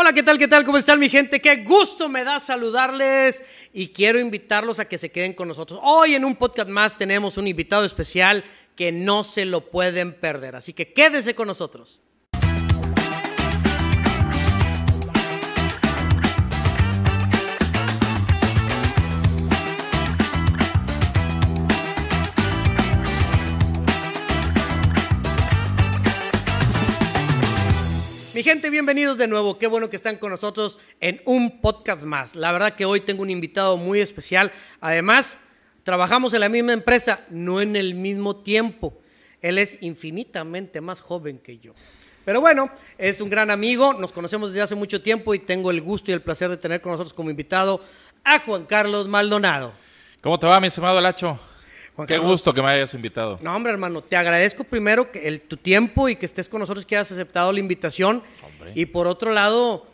[0.00, 0.38] Hola, ¿qué tal?
[0.38, 0.64] ¿Qué tal?
[0.64, 1.40] ¿Cómo están mi gente?
[1.40, 3.42] Qué gusto me da saludarles
[3.72, 5.80] y quiero invitarlos a que se queden con nosotros.
[5.82, 8.44] Hoy en un podcast más tenemos un invitado especial
[8.76, 12.00] que no se lo pueden perder, así que quédese con nosotros.
[28.38, 29.58] Mi gente, bienvenidos de nuevo.
[29.58, 32.36] Qué bueno que están con nosotros en un podcast más.
[32.36, 34.52] La verdad que hoy tengo un invitado muy especial.
[34.80, 35.38] Además,
[35.82, 38.96] trabajamos en la misma empresa, no en el mismo tiempo.
[39.42, 41.72] Él es infinitamente más joven que yo.
[42.24, 45.80] Pero bueno, es un gran amigo, nos conocemos desde hace mucho tiempo y tengo el
[45.80, 47.82] gusto y el placer de tener con nosotros como invitado
[48.22, 49.72] a Juan Carlos Maldonado.
[50.20, 51.40] ¿Cómo te va, mi estimado Lacho?
[51.98, 52.30] Juan Qué Carlos.
[52.30, 53.40] gusto que me hayas invitado.
[53.42, 56.86] No, hombre, hermano, te agradezco primero que el, tu tiempo y que estés con nosotros,
[56.86, 58.22] que hayas aceptado la invitación.
[58.40, 58.70] Hombre.
[58.76, 59.84] Y por otro lado,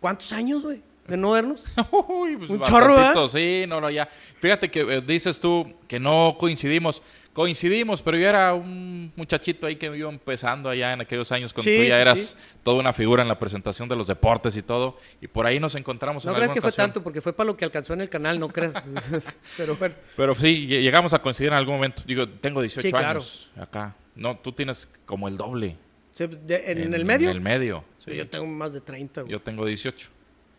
[0.00, 1.64] ¿cuántos años, güey, de no vernos?
[2.08, 4.08] Uy, pues Un chorro, bastantito, Sí, no, no, ya.
[4.40, 7.00] Fíjate que eh, dices tú que no coincidimos.
[7.32, 11.70] Coincidimos, pero yo era un muchachito ahí que iba empezando allá en aquellos años cuando
[11.70, 12.36] Sí, tú ya sí, eras sí.
[12.62, 14.98] toda una figura en la presentación de los deportes y todo.
[15.20, 17.56] Y por ahí nos encontramos No en alguna que fue tanto, porque fue para lo
[17.56, 18.74] que alcanzó en el canal, no creas.
[19.56, 22.02] Pero bueno, Pero sí, lle- llegamos a coincidir en algún momento.
[22.06, 23.08] Digo, tengo 18 Sí, claro.
[23.20, 23.94] años acá.
[24.14, 25.76] No, tú tienes como el doble.
[26.18, 27.82] en, el medio, En el medio.
[28.06, 29.22] yo tengo más de 30.
[29.22, 29.32] güey.
[29.32, 30.10] Yo tengo 18.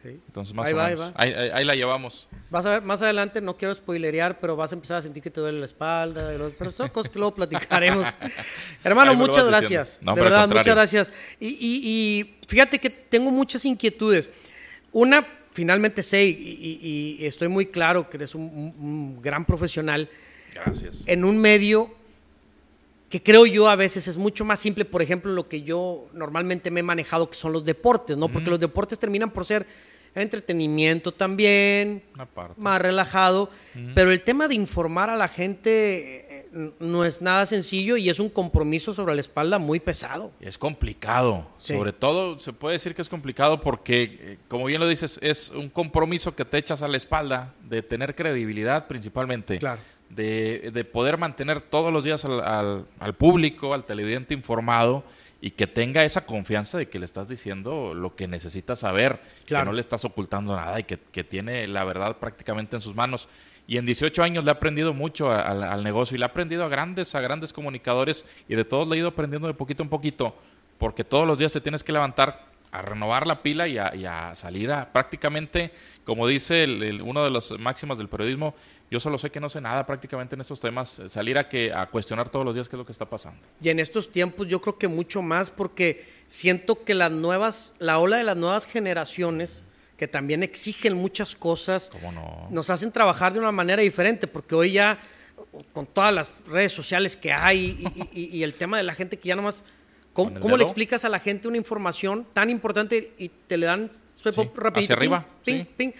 [0.03, 0.19] Sí.
[0.27, 1.13] Entonces, más Ahí o va, ahí va.
[1.15, 2.27] Ahí, la llevamos.
[2.49, 5.31] Vas a ver, más adelante, no quiero spoilerear, pero vas a empezar a sentir que
[5.31, 6.29] te duele la espalda.
[6.59, 8.05] Pero son cosas que luego platicaremos.
[8.83, 9.99] Hermano, muchas gracias.
[10.01, 11.13] No, de verdad, muchas gracias.
[11.39, 11.81] Y, y-
[12.19, 14.29] y fíjate que tengo muchas inquietudes.
[14.91, 20.09] Una, finalmente sé, y, estoy muy claro que eres un, un- un gran profesional
[20.53, 21.03] Gracias.
[21.07, 21.95] en un medio
[23.09, 26.71] que creo yo a veces es mucho más simple, por ejemplo, lo que yo normalmente
[26.71, 28.27] me he manejado, que son los deportes, ¿no?
[28.27, 29.67] Porque los deportes terminan por ser
[30.15, 32.03] entretenimiento también,
[32.57, 33.49] más relajado,
[33.95, 38.19] pero el tema de informar a la gente eh, no es nada sencillo y es
[38.19, 40.31] un compromiso sobre la espalda muy pesado.
[40.39, 41.47] Es complicado.
[41.57, 41.73] Sí.
[41.73, 45.49] Sobre todo se puede decir que es complicado porque, eh, como bien lo dices, es
[45.49, 49.57] un compromiso que te echas a la espalda de tener credibilidad principalmente.
[49.59, 49.81] Claro.
[50.09, 55.03] De, de poder mantener todos los días al, al- al público, al televidente informado
[55.45, 59.65] y que tenga esa confianza de que le estás diciendo lo que necesita saber, Claro.
[59.65, 62.95] que no le estás ocultando nada y que, que tiene la verdad prácticamente en sus
[62.95, 63.27] manos.
[63.67, 66.27] Y en 18 años le he aprendido mucho a- al, al negocio y le he
[66.29, 69.83] aprendido a grandes, a grandes comunicadores y de todos le he ido aprendiendo de poquito
[69.83, 70.33] en poquito,
[70.77, 74.05] porque todos los días te tienes que levantar a renovar la pila y a, y
[74.05, 75.71] a salir a prácticamente,
[76.05, 78.55] como dice el- el- uno de los máximas del periodismo,
[78.89, 81.71] yo solo sé que no sé nada prácticamente en estos temas, eh, salir a, que,
[81.71, 83.39] a cuestionar todos los días qué es lo que está pasando.
[83.61, 87.99] Y en estos tiempos yo creo que mucho más porque siento que las nuevas, la
[87.99, 89.63] ola de las nuevas generaciones,
[89.97, 92.47] que también exigen muchas cosas, ¿Cómo no?
[92.49, 94.99] nos hacen trabajar de una manera diferente, porque hoy ya,
[95.73, 97.77] con todas las redes sociales que hay
[98.13, 99.63] y, y- y el tema de la gente que ya nomás,
[100.13, 103.57] ¿cómo, ¿Con el cómo le explicas a la gente una información tan importante y te
[103.57, 103.91] le dan
[104.21, 105.67] swipe Sí, rapidito, hacia arriba, ping, sí.
[105.75, 105.91] ping,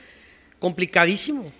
[0.59, 1.51] complicadísimo.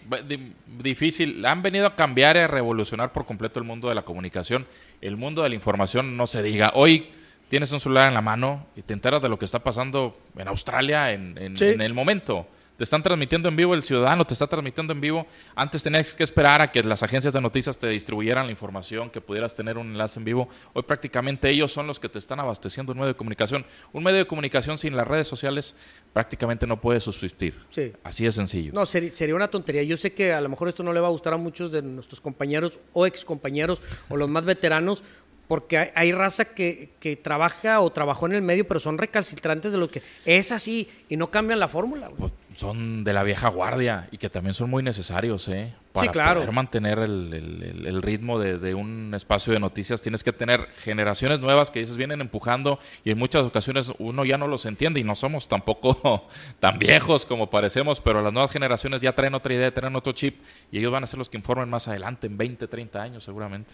[0.81, 1.45] Difícil.
[1.45, 4.65] Han venido a cambiar y a revolucionar por completo el mundo de la comunicación.
[5.01, 6.71] El mundo de la información no se diga.
[6.75, 7.09] Hoy
[7.49, 10.47] tienes un celular en la mano y te enteras de lo que está pasando en
[10.47, 11.65] Australia en, en- Sí.
[11.65, 12.47] en el momento.
[12.77, 15.27] Te están transmitiendo en vivo, el ciudadano te está transmitiendo en vivo.
[15.55, 19.21] Antes tenías que esperar a que las agencias de noticias te distribuyeran la información, que
[19.21, 20.49] pudieras tener un enlace en vivo.
[20.73, 23.63] Hoy prácticamente ellos son los que te están abasteciendo un medio de comunicación.
[23.91, 25.75] Un medio de comunicación sin las redes sociales
[26.13, 27.55] prácticamente no puede subsistir.
[27.69, 27.93] Sí.
[28.03, 28.71] Así de sencillo.
[28.73, 29.83] No, seri- sería una tontería.
[29.83, 31.83] Yo sé que a lo mejor esto no le va a gustar a muchos de
[31.83, 35.03] nuestros compañeros o ex compañeros o los más veteranos,
[35.47, 39.71] porque hay, hay raza que, que trabaja o trabajó en el medio, pero son recalcitrantes
[39.73, 42.09] de lo que es así y no cambian la fórmula.
[42.17, 45.73] pues, son de la vieja guardia y que también son muy necesarios, ¿eh?
[45.91, 46.39] Para claro.
[46.41, 50.33] poder mantener el, el- el- el ritmo de, de un espacio de noticias, tienes que
[50.33, 54.65] tener generaciones nuevas que dices vienen empujando y en muchas ocasiones uno ya no los
[54.65, 56.27] entiende y no somos tampoco
[56.59, 60.41] tan viejos como parecemos, pero las nuevas generaciones ya traen otra idea, traen otro chip
[60.71, 63.71] y ellos van a ser los que informen más adelante, en 20, 30 años seguramente.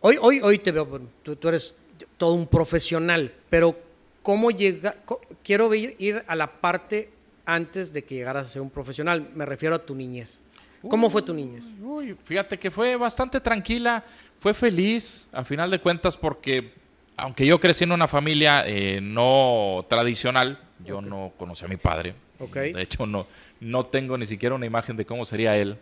[0.00, 1.74] Hoy, hoy, hoy te veo, tú, tú eres
[2.18, 3.76] todo un profesional, pero
[4.22, 4.96] ¿cómo llega?
[5.42, 7.10] quiero ir, ir a la parte
[7.46, 9.30] antes de que llegaras a ser un profesional.
[9.34, 10.42] Me refiero a tu niñez.
[10.82, 11.64] ¿Cómo fue tu niñez?
[11.80, 14.04] Uy, fíjate que fue bastante tranquila,
[14.38, 16.72] fue feliz a final de cuentas porque
[17.16, 22.14] aunque yo crecí en una familia eh, no tradicional, yo no conocí a mi padre.
[22.38, 23.26] De hecho, no,
[23.60, 25.78] no tengo ni siquiera una imagen de cómo sería él.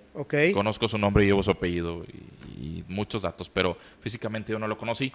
[0.55, 4.69] Conozco su nombre y llevo su apellido y, y muchos datos, pero físicamente yo no
[4.69, 5.13] lo conocí.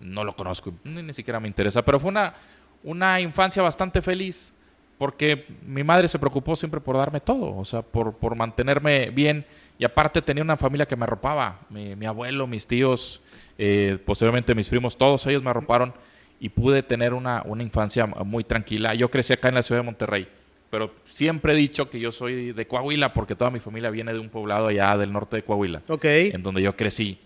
[0.00, 1.82] No lo conozco, ni, ni siquiera me interesa.
[1.82, 2.34] Pero fue una,
[2.82, 4.53] una infancia bastante feliz
[4.98, 9.44] porque mi madre se preocupó siempre por darme todo, o sea, por, por mantenerme bien
[9.78, 13.20] y aparte tenía una familia que me arropaba, mi, mi abuelo, mis tíos,
[13.58, 15.92] eh, posteriormente mis primos, todos ellos me arroparon
[16.40, 18.94] y pude tener una, una infancia muy tranquila.
[18.94, 20.28] Yo crecí acá en la ciudad de Monterrey,
[20.70, 24.18] pero siempre he dicho que yo soy de Coahuila porque toda mi familia viene de
[24.18, 26.04] un poblado allá del norte de Coahuila, Ok.
[26.04, 27.18] en donde yo crecí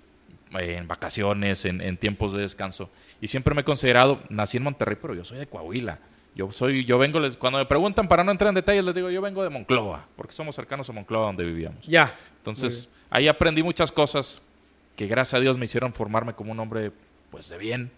[0.58, 2.90] eh, en vacaciones, en, en tiempos de descanso.
[3.20, 5.98] Y siempre me he considerado, nací en Monterrey, pero yo soy de Coahuila.
[6.38, 9.10] Yo soy, yo vengo, les- cuando me preguntan para no entrar en detalles, les digo,
[9.10, 11.84] yo vengo de Monclova, porque somos cercanos a Monclova donde vivíamos.
[11.84, 12.14] Ya.
[12.36, 14.40] Entonces, ahí aprendí muchas cosas
[14.94, 16.92] que gracias a Dios me hicieron formarme como un hombre
[17.30, 17.90] pues de bien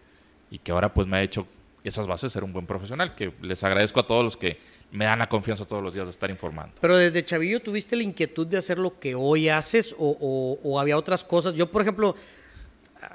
[0.50, 1.46] y que ahora pues me ha hecho
[1.84, 4.58] esas bases ser un buen profesional, que les agradezco a todos los que
[4.90, 6.74] me dan la confianza todos los días de estar informando.
[6.80, 10.80] Pero desde chavillo tuviste la inquietud de hacer lo que hoy haces o, o- o
[10.80, 11.54] había otras cosas.
[11.54, 12.16] Yo, por ejemplo,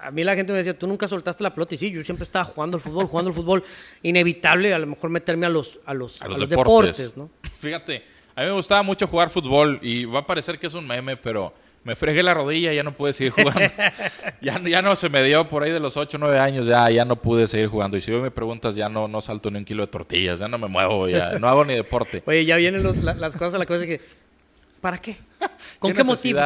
[0.02, 2.24] a mí la gente me decía, tú nunca soltaste la pelota y sí, yo siempre
[2.24, 3.64] estaba jugando al fútbol, jugando al fútbol.
[4.04, 7.16] Inevitable a lo mejor meterme a los, a los, A los, deportes.
[7.18, 7.30] ¿no?
[7.60, 8.04] Fíjate,
[8.36, 11.18] a mí me gustaba mucho jugar fútbol y va a parecer que es un meme,
[11.18, 11.54] pero
[11.84, 13.60] me fregué la rodilla y ya no pude seguir jugando.
[14.42, 16.90] ya, ya no se me dio por ahí de los 8 o 9 años, ya,
[16.90, 17.96] ya no pude seguir jugando.
[17.96, 20.48] Y si hoy me preguntas, ya no, no salto ni un kilo de tortillas, ya
[20.48, 22.24] no me muevo, ya no hago ni deporte.
[22.26, 24.02] Oye, ya vienen los- la- las cosas a la cosa que,
[24.82, 25.16] ¿para qué?
[25.78, 26.40] ¿Con qué, motivo?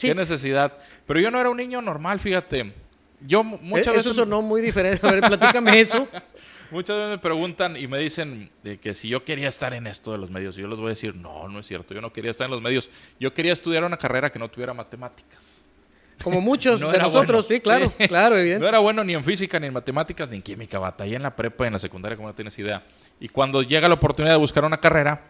[0.00, 0.08] Sí.
[0.08, 0.72] ¿Qué necesidad?
[1.06, 2.72] Pero yo no era un niño normal, fíjate.
[3.20, 5.06] Yo mu- muchas Eh, veces Eso sonó muy diferente.
[5.06, 6.08] A ver, platícame eso.
[6.70, 10.12] Muchas veces me preguntan y me dicen de que si yo quería estar en esto
[10.12, 10.56] de los medios.
[10.56, 11.94] Y yo les voy a decir, no, no es cierto.
[11.94, 12.88] Yo no quería estar en los medios.
[13.18, 15.62] Yo quería estudiar una carrera que no tuviera matemáticas.
[16.22, 17.56] Como muchos No de nosotros, bueno.
[17.56, 18.06] sí, claro, Sí.
[18.06, 18.62] claro, evidente.
[18.62, 20.78] No era bueno ni en física, ni en matemáticas, ni en química.
[20.78, 22.84] Batallé en la prepa y en la secundaria, como no tienes idea.
[23.18, 25.22] Y cuando llega la oportunidad de buscar una carrera,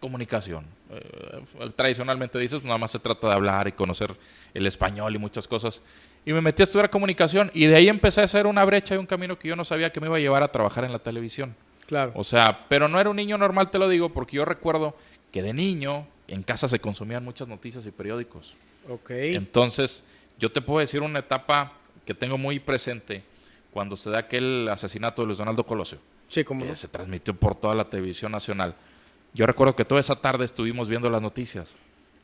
[0.00, 0.64] comunicación.
[0.90, 4.14] Eh, tradicionalmente dices, nada más se trata de hablar y conocer
[4.54, 5.82] el español y muchas cosas.
[6.24, 8.98] Y me metí a estudiar comunicación y de ahí empecé a hacer una brecha y
[8.98, 10.98] un camino que yo no sabía que me iba a llevar a trabajar en la
[10.98, 11.54] televisión.
[11.86, 12.12] Claro.
[12.16, 14.96] O sea, pero no era un niño normal, te lo digo, porque yo recuerdo
[15.30, 18.54] que de niño en casa se consumían muchas noticias y periódicos.
[18.88, 19.10] Ok.
[19.10, 20.02] Entonces,
[20.38, 21.72] yo te puedo decir una etapa
[22.04, 23.22] que tengo muy presente
[23.72, 25.98] cuando se da aquel asesinato de Luis Donaldo Colosio,
[26.28, 26.76] Sí, como que no.
[26.76, 28.74] se transmitió por toda la televisión nacional.
[29.34, 31.76] Yo recuerdo que toda esa tarde estuvimos viendo las noticias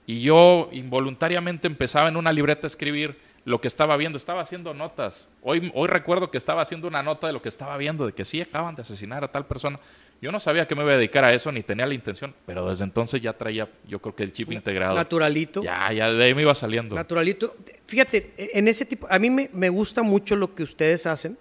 [0.06, 4.72] y yo involuntariamente empezaba en una libreta a escribir lo que estaba viendo, estaba haciendo
[4.72, 5.28] notas.
[5.42, 8.24] Hoy, hoy recuerdo que estaba haciendo una nota de lo que estaba viendo, de que
[8.24, 9.80] sí acaban de asesinar a tal persona.
[10.20, 12.68] Yo no sabía que me iba a dedicar a eso, ni tenía la intención, pero
[12.68, 14.94] desde entonces ya traía, yo creo que el chip integrado.
[14.94, 15.62] Naturalito.
[15.62, 16.94] Ya, ya de ahí me iba saliendo.
[16.94, 17.56] Naturalito.
[17.86, 21.36] Fíjate, en ese tipo, a mí me, me gusta mucho lo que ustedes hacen,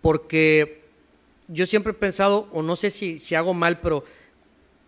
[0.00, 0.84] porque
[1.48, 4.04] yo siempre he pensado, o no sé si, si hago mal, pero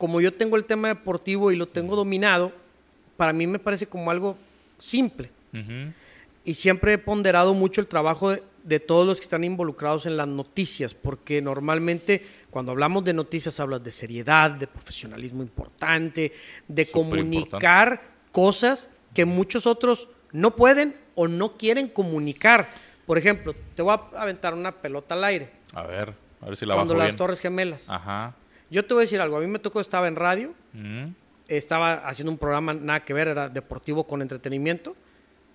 [0.04, 2.52] como yo tengo el tema deportivo y lo tengo dominado,
[3.16, 4.36] para mí me parece como algo
[4.76, 5.30] simple.
[6.44, 10.18] Y siempre he ponderado mucho el trabajo de, de todos los que están involucrados en
[10.18, 16.34] las noticias, porque normalmente cuando hablamos de noticias hablas de seriedad, de profesionalismo importante,
[16.68, 22.68] de comunicar cosas que muchos otros no pueden o no quieren comunicar.
[23.06, 25.50] Por ejemplo, te voy a aventar una pelota al aire.
[25.72, 26.12] A ver,
[26.42, 27.16] a ver si la cuando bajo las bien.
[27.16, 27.88] Torres Gemelas.
[27.88, 28.34] Ajá.
[28.74, 29.36] Yo te voy a decir algo.
[29.36, 31.10] A mí me tocó, estaba en radio, Mm.
[31.46, 34.96] estaba haciendo un programa nada que ver, era deportivo con entretenimiento.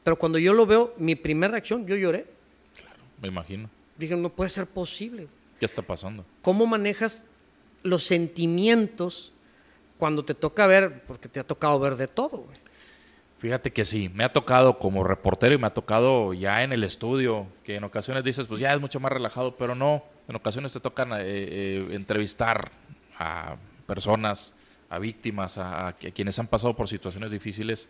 [0.05, 2.25] Pero cuando yo lo veo, mi primera reacción, yo lloré.
[3.21, 3.69] Me imagino.
[3.97, 5.27] Dije, no puede ser posible.
[5.59, 6.25] ¿Qué está pasando?
[6.41, 7.25] ¿Cómo manejas
[7.83, 9.33] los sentimientos
[9.97, 12.57] cuando te toca ver, porque te ha tocado ver de todo, güey?
[13.39, 16.85] Fíjate que sí, me ha tocado como reportero y me ha tocado ya en el
[16.85, 20.71] estudio, que en ocasiones dices, pues ya es mucho más relajado, pero no, en ocasiones
[20.71, 22.71] te tocan eh, eh, entrevistar
[23.19, 24.53] a personas,
[24.89, 27.87] a víctimas, a, quienes han pasado por situaciones difíciles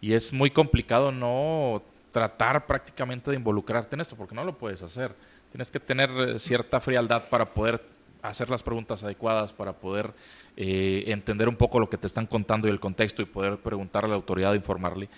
[0.00, 1.82] y es muy complicado no
[2.12, 5.14] tratar prácticamente de involucrarte en esto, porque no lo puedes hacer.
[5.50, 7.84] Tienes que tener eh, cierta frialdad para poder
[8.22, 10.12] hacer las preguntas adecuadas, para poder
[10.56, 14.04] eh, entender un poco lo que te están contando y el contexto y poder preguntar
[14.04, 15.08] a la autoridad, informarle.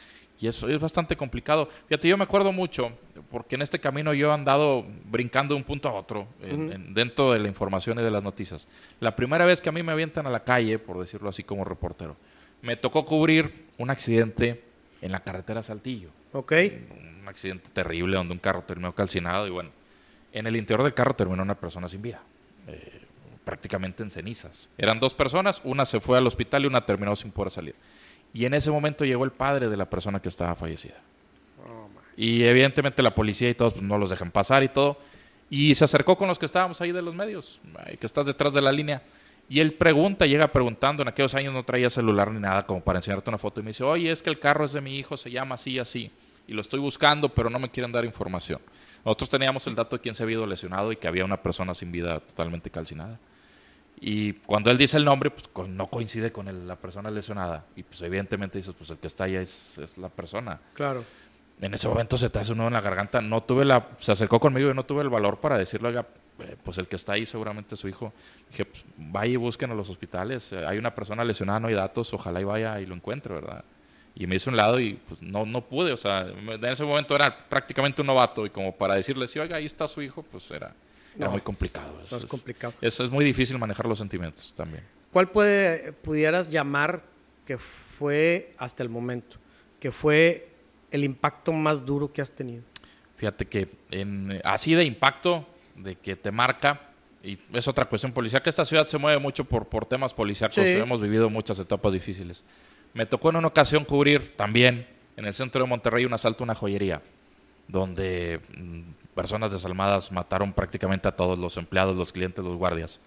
[0.41, 1.69] Y eso es bastante complicado.
[1.89, 2.93] Fíjate, yo me acuerdo mucho,
[3.31, 6.95] porque en este camino yo he andado brincando de un punto a otro, en- en-
[6.95, 8.67] dentro de la información y de las noticias.
[9.01, 11.65] La primera vez que a mí me avientan a la calle, por decirlo así como
[11.65, 12.17] reportero,
[12.63, 14.63] me tocó cubrir un accidente
[15.03, 16.53] en la carretera Saltillo ¿Ok?
[17.21, 19.71] un accidente terrible donde un carro terminó calcinado y bueno,
[20.33, 22.23] en el interior del carro terminó una persona sin vida,
[22.67, 23.01] eh,
[23.45, 24.69] prácticamente en cenizas.
[24.79, 27.75] Eran dos personas, una se fue al hospital y una terminó sin poder salir.
[28.33, 31.01] Y en ese momento llegó el padre de la persona que estaba fallecida.
[32.17, 34.99] Y evidentemente la policía y todos pues, no los dejan pasar y todo.
[35.49, 37.61] Y se acercó con los que estábamos ahí de los medios,
[37.99, 39.03] que estás detrás de la línea.
[39.49, 43.01] Y él pregunta, llega preguntando, en aquellos años no traía celular ni nada como para
[43.01, 43.59] enseñarte una foto.
[43.61, 45.73] Y me dice, oye, es que el carro es de mi hijo, se llama así
[45.73, 46.11] y así.
[46.47, 48.61] y lo estoy buscando, pero no me quieren dar información.
[49.05, 51.75] Nosotros teníamos el dato de quién se había ido lesionado y que había una persona
[51.75, 53.19] sin vida totalmente calcinada.
[54.01, 57.67] Y cuando él dice el nombre, pues no coincide con la persona lesionada.
[57.77, 60.59] Y pues evidentemente dices, pues el que está ahí es, es, la persona.
[60.73, 61.05] Claro.
[61.61, 63.21] En ese momento se te hace un nudo en la garganta.
[63.21, 66.07] No tuve la, se acercó conmigo y no tuve el valor para decirle, oiga,
[66.39, 68.15] eh, pues el que está ahí seguramente es su hijo.
[68.51, 70.51] Dije, pues vaya y busquen a los hospitales.
[70.53, 73.63] Eh, hay una persona lesionada, no hay datos, ojalá y vaya y lo encuentre, ¿verdad?
[74.15, 75.93] Y me hizo un lado y pues no, no pude.
[75.93, 79.57] O sea, en ese momento era prácticamente un novato y como para decirle, sí, oiga,
[79.57, 80.73] ahí está su hijo, pues era
[81.19, 82.01] era muy complicado.
[82.05, 82.75] Eso es, complicado.
[82.81, 84.85] Eso es muy difícil manejar los sentimientos también.
[85.13, 87.03] ¿Cuál puede, pudieras llamar
[87.45, 89.37] que fue hasta el momento,
[89.81, 90.49] que fue
[90.91, 92.63] el impacto más duro que has tenido?
[93.17, 96.91] Fíjate que en, así de impacto, de que te marca,
[97.23, 100.59] y es otra cuestión policial, que esta ciudad se mueve mucho por, por temas policíacos,
[100.59, 102.45] hemos vivido muchas etapas difíciles.
[102.95, 104.87] Me tocó en una ocasión cubrir también
[105.17, 107.03] en el centro de Monterrey un asalto a una joyería,
[107.69, 108.81] donde mm,
[109.15, 113.01] personas desalmadas mataron prácticamente a todos los empleados, los clientes, los guardias.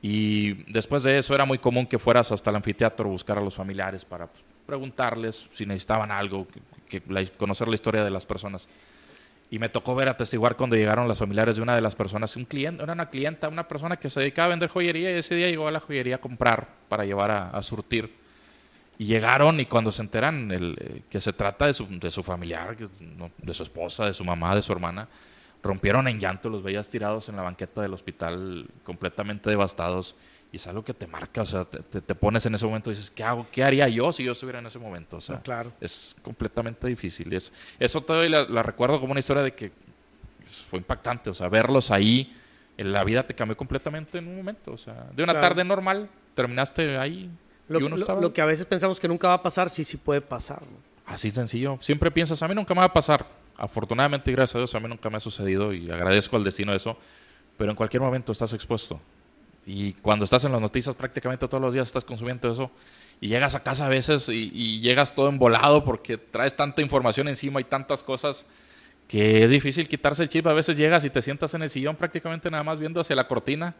[0.00, 3.40] Y después de eso era muy común que fueras hasta el anfiteatro a buscar a
[3.40, 6.46] los familiares para pues, preguntarles si necesitaban algo,
[6.88, 7.02] que,
[7.36, 8.68] conocer la historia de las personas.
[9.50, 12.44] Y me tocó ver, atestiguar cuando llegaron los familiares de una de las personas, un
[12.44, 15.48] cliente, era una clienta, una persona que se dedicaba a vender joyería y ese día
[15.48, 18.12] llegó a la joyería a comprar para llevar a, surtir.
[18.98, 22.22] Y llegaron y cuando se enteran el, eh, que se trata de su, de su
[22.22, 25.08] familiar, de su esposa, de su mamá, de su hermana,
[25.62, 30.16] rompieron en llanto, los veías tirados en la banqueta del hospital completamente devastados
[30.50, 33.10] y es algo que te marca, o sea, te, pones en ese momento y dices,
[33.10, 33.46] ¿qué hago?
[33.52, 35.18] ¿Qué haría yo si yo estuviera en ese momento?
[35.18, 35.72] O sea, claro.
[35.78, 37.30] es completamente difícil.
[37.34, 39.70] Es, eso todavía la, recuerdo como una historia de que
[40.46, 42.34] fue impactante, o sea, verlos ahí,
[42.78, 46.08] en la vida te cambió completamente en un momento, o sea, de una tarde normal
[46.34, 47.30] terminaste ahí.
[47.68, 50.62] Lo, lo, que a veces pensamos que nunca va a pasar, sí, sí puede pasar.
[51.06, 51.78] Así sencillo.
[51.80, 53.26] Siempre piensas, a mí nunca me va a pasar
[53.58, 56.76] Afortunadamente, gracias a Dios, a mí nunca me ha sucedido y agradezco al destino de
[56.76, 56.96] eso,
[57.56, 59.00] pero en cualquier momento estás expuesto.
[59.66, 62.70] Y cuando estás en las noticias, prácticamente todos los días estás consumiendo eso.
[63.20, 67.60] Y llegas a casa a veces y, llegas todo embolado porque traes tanta información encima
[67.60, 68.46] y tantas cosas
[69.08, 70.46] que es difícil quitarse el chip.
[70.46, 73.26] A veces llegas y te sientas en el sillón prácticamente nada más viendo hacia la
[73.26, 73.74] cortina,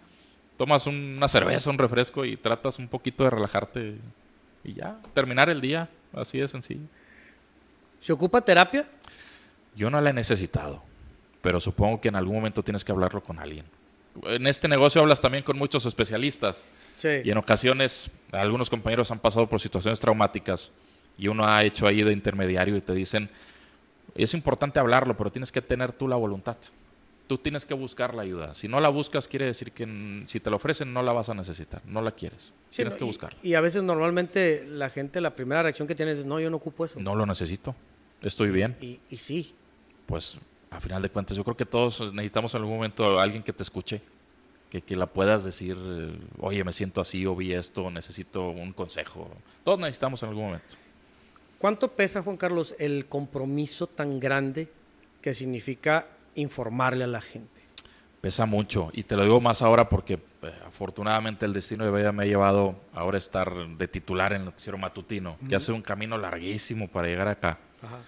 [0.58, 3.94] tomas una cerveza, un refresco y tratas un poquito de relajarte
[4.64, 6.82] y ya, terminar el día, así de sencillo.
[8.00, 8.86] ¿Se ocupa terapia?
[9.76, 10.82] Yo no la he necesitado,
[11.40, 13.64] pero supongo que en algún momento tienes que hablarlo con alguien.
[14.24, 16.66] En este negocio hablas también con muchos especialistas
[17.02, 20.72] y en ocasiones algunos compañeros han pasado por situaciones traumáticas
[21.16, 23.30] y uno ha hecho ahí de intermediario y te dicen,
[24.16, 26.56] es importante hablarlo, pero tienes que tener tú la voluntad.
[27.28, 28.54] Tú tienes que buscar la ayuda.
[28.54, 31.34] Si no la buscas, quiere decir que si te la ofrecen, no la vas a
[31.34, 32.52] necesitar, no la quieres.
[32.70, 33.38] tienes que buscarla.
[33.42, 36.56] Y, a veces normalmente la gente, la primera reacción que tiene es, no, yo no
[36.56, 36.98] ocupo eso.
[36.98, 37.76] No lo necesito,
[38.22, 38.76] estoy bien.
[38.80, 39.54] Y, y sí,
[40.06, 43.42] pues a final de cuentas yo creo que todos necesitamos en algún momento a alguien
[43.42, 44.00] que te escuche,
[44.70, 45.76] que, que la puedas decir,
[46.40, 49.30] oye, me siento así o vi esto, necesito un consejo.
[49.64, 50.74] Todos necesitamos en algún momento.
[51.58, 54.68] ¿Cuánto pesa, Juan Carlos, el compromiso tan grande
[55.20, 56.06] que significa
[56.40, 57.62] informarle a la gente?
[58.20, 62.10] Pesa mucho y te lo digo más ahora porque eh, afortunadamente el destino de vida
[62.10, 65.82] me ha llevado ahora a estar de titular en el noticiero matutino, que hace un
[65.82, 67.58] camino larguísimo para llegar acá.
[67.82, 67.98] Ajá.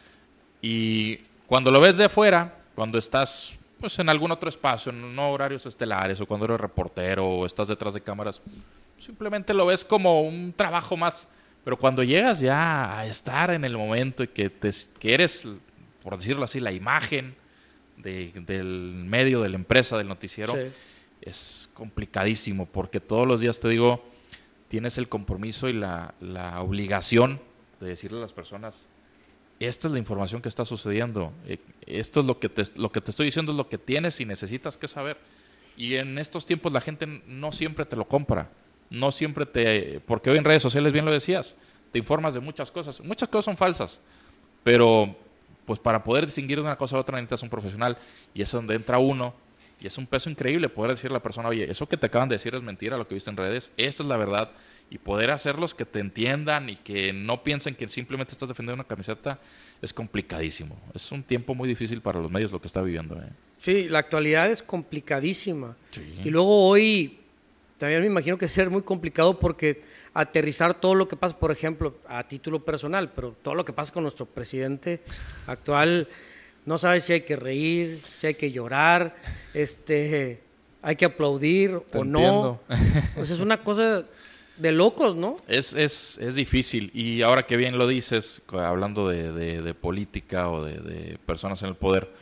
[0.60, 5.30] Y cuando lo ves de fuera, cuando estás pues en algún otro espacio, en no
[5.30, 8.42] horarios estelares o cuando eres reportero o estás detrás de cámaras,
[8.98, 11.28] simplemente lo ves como un trabajo más.
[11.64, 15.48] Pero cuando llegas ya a estar en el momento y que, te, que eres,
[16.02, 17.34] por decirlo así, la imagen
[18.02, 20.54] del medio, de la empresa, del noticiero,
[21.20, 24.02] es complicadísimo porque todos los días te digo,
[24.68, 27.40] tienes el compromiso y la, la obligación
[27.80, 28.86] de decirle a las personas,
[29.60, 31.32] esta es la información que está sucediendo.
[31.46, 34.18] Eh, esto es lo que, te, lo que te estoy diciendo, es lo que tienes
[34.20, 35.18] y necesitas que saber.
[35.76, 38.50] Y en estos tiempos la gente no siempre te lo compra.
[38.88, 40.00] No siempre te...
[40.00, 41.56] Porque hoy en redes sociales, bien lo decías,
[41.92, 43.00] te informas de muchas cosas.
[43.02, 44.00] Muchas cosas son falsas.
[44.64, 45.14] Pero
[45.64, 47.98] pues para poder distinguir de una cosa a otra necesitas un profesional.
[48.34, 49.34] Y es donde entra uno.
[49.80, 52.28] Y es un peso increíble poder decirle a la persona, oye, eso que te acaban
[52.28, 53.72] de decir es mentira, lo que viste en redes.
[53.76, 54.50] Esta es la verdad
[54.90, 58.88] y poder hacerlos que te entiendan y que no piensen que simplemente estás defendiendo una
[58.88, 59.38] camiseta
[59.80, 60.76] es complicadísimo.
[60.94, 63.14] Es un tiempo muy difícil para los medios lo que está viviendo.
[63.16, 63.30] ¿eh?
[63.58, 65.76] Sí, la actualidad es complicadísima.
[66.24, 67.19] Y luego hoy
[67.80, 69.82] también me imagino que ser muy complicado porque
[70.12, 73.90] aterrizar todo lo que pasa, por ejemplo, a título personal, pero todo lo que pasa
[73.90, 75.00] con nuestro presidente
[75.46, 76.06] actual,
[76.66, 79.16] no sabes si hay que reír, si hay que llorar,
[79.54, 80.42] este,
[80.82, 82.60] hay que aplaudir o no.
[83.14, 84.04] Pues es una cosa
[84.58, 85.36] de locos, ¿no?
[85.48, 86.90] Es, es, es difícil.
[86.92, 91.70] Y ahora que bien lo dices, hablando de, de, política o de, de, personas en
[91.70, 92.12] el poder,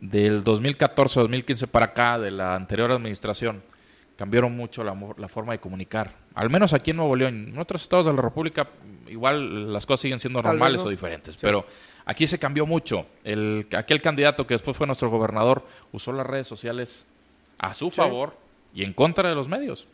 [0.00, 3.62] del 2014-2015 para acá, de la anterior administración,
[4.18, 6.12] cambiaron mucho la, la, forma de comunicar.
[6.34, 7.50] Al menos aquí en Nuevo León.
[7.52, 8.68] En otros estados de la República,
[9.08, 11.36] igual las cosas siguen siendo normales o diferentes.
[11.36, 11.64] Pero
[12.04, 13.06] aquí se cambió mucho.
[13.22, 17.06] El, aquel candidato que después fue nuestro gobernador usó las redes sociales
[17.58, 18.36] a su favor
[18.74, 19.86] y en contra de los medios.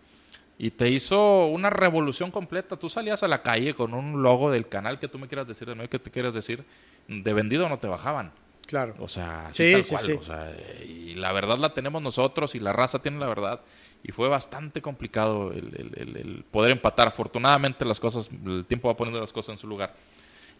[0.56, 2.78] Y te hizo una revolución completa.
[2.78, 5.68] Tú salías a la calle con un logo del canal que tú me quieras decir,
[5.68, 6.64] del medio que te quieras decir,
[7.08, 8.32] de vendido no te bajaban.
[8.64, 8.94] Claro.
[9.00, 10.18] O sea, sí, tal cual.
[10.18, 10.50] O sea,
[10.82, 13.60] y la verdad la tenemos nosotros y la raza tiene la verdad.
[14.04, 17.08] Y fue bastante complicado el, poder empatar.
[17.08, 19.94] Afortunadamente las cosas, el tiempo va poniendo las cosas en su lugar.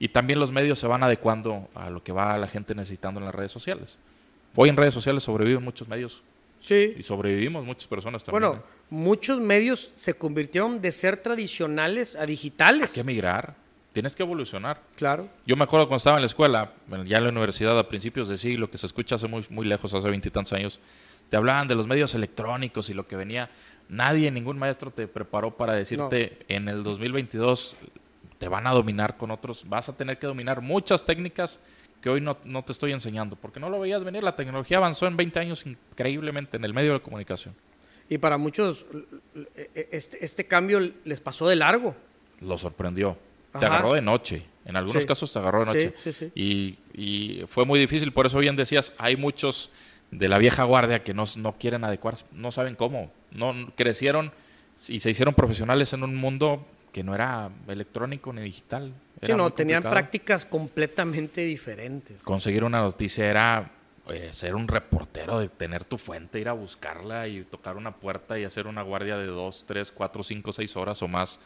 [0.00, 3.26] Y también los medios se van adecuando a lo que va la gente necesitando en
[3.26, 3.98] las redes sociales.
[4.56, 6.22] Hoy en redes sociales sobreviven muchos medios
[6.64, 6.94] Sí.
[6.98, 8.40] Y sobrevivimos muchas personas también.
[8.40, 8.84] Bueno, ¿eh?
[8.88, 12.96] muchos medios se convirtieron de ser tradicionales a digitales.
[12.96, 13.54] Hay que migrar.
[13.92, 14.80] Tienes que evolucionar.
[14.96, 15.28] Claro.
[15.46, 16.72] Yo me acuerdo cuando estaba en la escuela,
[17.04, 19.92] ya en la universidad a principios de siglo, que se escucha hace muy, muy lejos,
[19.92, 20.80] hace veintitantos años,
[21.28, 23.50] te hablaban de los medios electrónicos y lo que venía.
[23.88, 27.76] Nadie, ningún maestro te preparó para decirte en el 2022
[28.38, 29.64] te van a dominar con otros.
[29.68, 31.60] Vas a tener que dominar muchas técnicas
[32.00, 34.22] que hoy no, te estoy enseñando, porque no lo veías venir.
[34.22, 37.54] La tecnología avanzó en 20 años increíblemente en el medio de la comunicación.
[38.10, 38.84] Y para muchos
[39.74, 41.96] este, este cambio les pasó de largo.
[42.42, 43.16] Lo sorprendió.
[43.58, 44.44] Te agarró de noche.
[44.66, 45.94] En algunos casos te agarró de noche.
[45.96, 48.12] Sí, sí, y, y, fue muy difícil.
[48.12, 49.70] Por eso bien decías, hay muchos
[50.18, 53.10] de la vieja guardia que no, no quieren adecuarse, no saben cómo.
[53.30, 54.32] No crecieron
[54.88, 58.92] y se hicieron profesionales en un mundo que no era electrónico ni digital.
[59.22, 62.22] sí, no, tenían prácticas completamente diferentes.
[62.22, 63.72] Conseguir una noticia era
[64.08, 68.38] eh, ser un reportero, de tener tu fuente, ir a buscarla y tocar una puerta
[68.38, 71.40] y hacer una guardia de dos, tres, cuatro, cinco, seis horas o más.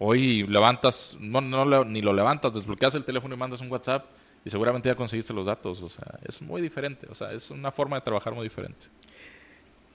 [0.00, 4.04] Hoy levantas, no, no ni lo levantas, desbloqueas el teléfono y mandas un WhatsApp
[4.44, 5.82] y seguramente ya conseguiste los datos.
[5.82, 7.06] O sea, es muy diferente.
[7.10, 8.86] O sea, es una forma de trabajar muy diferente.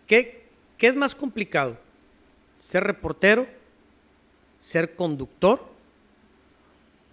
[0.08, 0.45] ¿Qué,
[0.77, 1.77] qué es más complicado?
[2.60, 3.47] ¿Ser reportero
[4.63, 5.62] ser conductor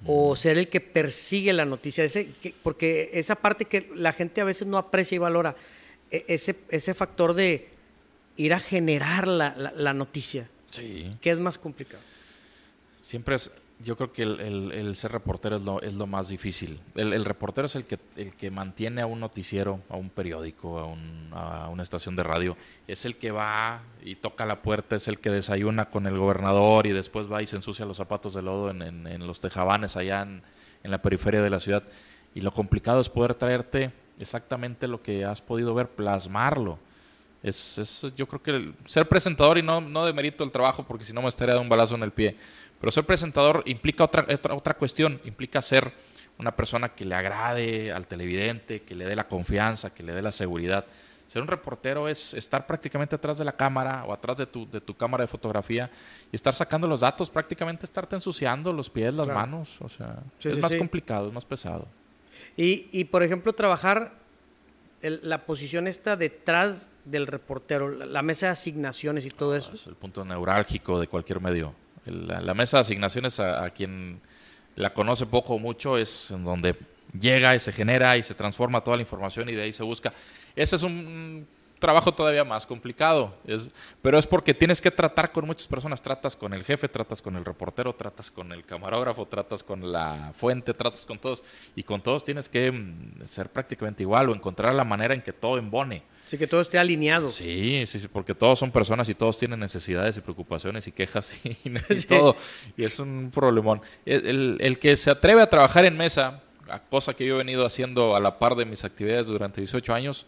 [0.07, 4.45] o ser el que persigue la noticia, ese, porque esa parte que la gente a
[4.45, 5.57] veces no aprecia y valora,
[6.13, 7.69] e, ese, ese factor de
[8.37, 11.11] ir a generar la, la, noticia, sí.
[11.21, 12.03] ¿qué es más complicado?
[13.03, 13.51] Siempre es,
[13.83, 16.81] yo creo que el, ser reportero es lo, es lo más difícil.
[16.95, 20.97] El, reportero es el que, el que mantiene a un noticiero, a un periódico,
[21.33, 22.57] a, una estación de radio.
[22.87, 26.87] Es el que va y toca la puerta, es el que desayuna con el gobernador
[26.87, 30.43] y después va y se ensucia los zapatos de lodo en, los tejabanes allá en,
[30.83, 31.83] la periferia de la ciudad.
[32.35, 36.79] Y lo complicado es poder traerte exactamente lo que has podido ver, plasmarlo.
[37.43, 41.15] Es, es yo creo que ser presentador y no, no demerito el trabajo porque si
[41.15, 42.37] no me estaría de un balazo en el pie
[42.81, 45.93] pero ser presentador implica otra, otra, cuestión, implica ser
[46.39, 50.23] una persona que le agrade al televidente, que le dé la confianza, que le dé
[50.23, 50.87] la seguridad.
[51.29, 54.81] Ser un reportero es estar prácticamente atrás de la cámara o atrás de tu, de
[54.81, 55.91] tu cámara de fotografía
[56.33, 59.77] y estar sacando los datos, prácticamente estarte ensuciando los pies, las manos.
[59.81, 61.87] O sea, es más complicado, es más pesado.
[62.57, 64.21] Y, y por ejemplo, trabajar
[65.03, 69.73] la posición está detrás del reportero, la, mesa de asignaciones y todo eso.
[69.73, 71.75] Es el punto neurálgico de cualquier medio.
[72.07, 74.21] La, mesa de asignaciones, a, quien
[74.77, 76.77] la conoce poco o mucho, es en donde
[77.19, 80.13] llega y se genera y se transforma toda la información y de ahí se busca.
[80.57, 81.47] Ese es un
[81.81, 83.71] trabajo todavía más complicado, es,
[84.03, 87.35] pero es porque tienes que tratar con muchas personas, tratas con el jefe, tratas con
[87.37, 91.43] el reportero, tratas con el camarógrafo, tratas con la fuente, tratas con todos
[91.75, 95.33] y con todos tienes que mm, ser prácticamente igual o encontrar la manera en que
[95.33, 96.03] todo embone.
[96.31, 97.33] Sí, que todo esté alineado.
[97.33, 101.45] Sí, sí, sí, porque todos son personas y todos tienen necesidades y preocupaciones y quejas
[101.45, 102.37] y, todo.
[102.77, 103.83] Y es un problemón.
[104.07, 106.41] El, el, que se atreve a trabajar en mesa,
[106.89, 110.25] cosa que yo he venido haciendo a la par de mis actividades durante 18 años,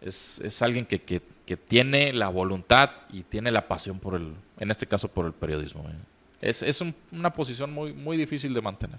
[0.00, 4.32] es, es alguien que, que, que, tiene la voluntad y tiene la pasión por el,
[4.58, 5.88] en este caso por el periodismo.
[5.88, 5.92] ¿eh?
[6.40, 6.82] Es, es
[7.12, 8.98] una posición muy, muy difícil de mantener.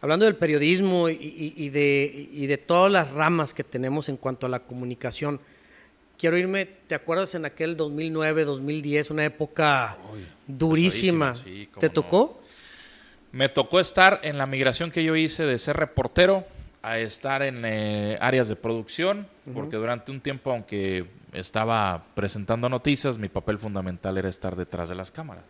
[0.00, 4.46] Hablando del periodismo y, y, de, y de todas las ramas que tenemos en cuanto
[4.46, 5.40] a la comunicación,
[6.18, 9.96] quiero irme, ¿te acuerdas en aquel 2009, 2010, una época
[10.46, 11.34] durísima?
[11.78, 12.40] ¿Te tocó?
[13.32, 16.46] Me tocó estar en la migración que yo hice de ser reportero
[16.84, 23.18] a estar en eh, áreas de producción, porque durante un tiempo, aunque estaba presentando noticias,
[23.18, 25.44] mi papel fundamental era estar detrás de las cámaras.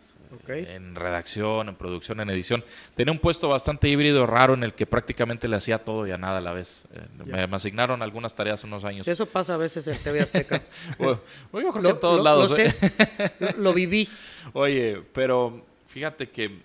[0.47, 2.63] En redacción, en producción, en edición.
[2.93, 6.17] Tenía un puesto bastante híbrido, raro, en el que prácticamente le hacía todo y a
[6.17, 6.83] nada a la vez.
[6.93, 9.07] Eh, me, asignaron algunas tareas unos años.
[9.07, 10.61] eso pasa a veces en TV Azteca.
[10.99, 11.21] bueno,
[11.53, 12.49] yo creo que en todos lados.
[12.49, 12.73] Lo, ¿eh?
[13.57, 14.09] lo viví.
[14.53, 15.63] Oye, pero
[15.95, 16.59] Fíjate que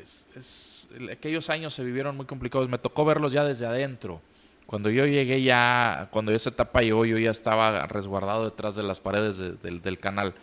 [0.00, 0.67] es, es-
[1.12, 2.68] aquellos años se vivieron muy complicados.
[2.68, 4.20] Me tocó verlos ya desde adentro.
[4.66, 9.00] Cuando yo llegué ya, cuando esa etapa llegó, yo ya estaba resguardado detrás de las
[9.00, 10.34] paredes de- del, del canal.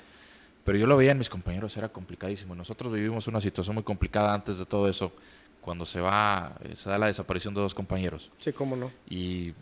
[0.63, 2.55] Pero yo lo veía en mis compañeros, era complicadísimo.
[2.55, 5.11] Nosotros vivimos una situación muy complicada antes de todo eso,
[5.61, 8.31] cuando se va, eh, se da la desaparición de dos compañeros.
[8.39, 8.91] Sí, cómo no.
[9.07, 9.53] Y,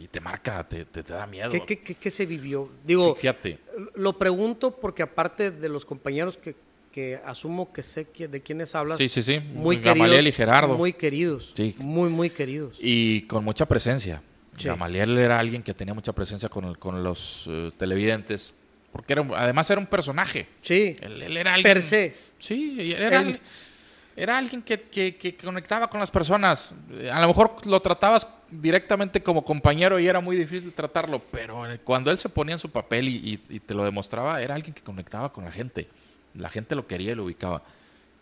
[0.00, 1.50] y te marca, te, te, te da miedo.
[1.50, 2.70] ¿Qué, qué, qué- qué se vivió?
[2.84, 3.58] Digo, Fíjate,
[3.96, 6.54] lo pregunto porque aparte de los compañeros que,
[6.96, 9.38] que asumo que sé de quiénes hablas, sí, sí, sí.
[9.38, 10.78] muy Gamaliel queridos, y Gerardo.
[10.78, 11.74] muy queridos, Sí.
[11.76, 12.78] muy, muy queridos.
[12.80, 14.22] Y con mucha presencia.
[14.56, 14.64] Sí.
[14.68, 18.54] Gamaliel era alguien que tenía mucha presencia con, el- con los eh, televidentes.
[18.92, 20.46] Porque era, además era un personaje.
[20.62, 21.74] Sí, Él, él era alguien.
[21.74, 22.16] per se.
[22.38, 23.38] Sí, era, Él-
[24.16, 26.72] era alguien que, que- que conectaba con las personas.
[27.12, 32.10] A lo mejor lo tratabas directamente como compañero y era muy difícil tratarlo, pero cuando
[32.10, 33.16] él se ponía en su papel y,
[33.50, 35.88] y- y te lo demostraba, era alguien que conectaba con la gente.
[36.36, 37.62] La gente lo quería y lo ubicaba.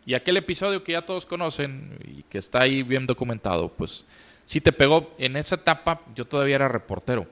[0.07, 4.05] Y aquel episodio que ya todos conocen y que está ahí bien documentado, pues
[4.45, 5.15] sí te pegó.
[5.19, 7.27] En esa etapa yo todavía era reportero.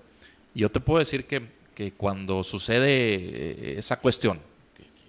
[0.54, 4.40] Y yo te puedo decir que, que cuando sucede eh, esa cuestión,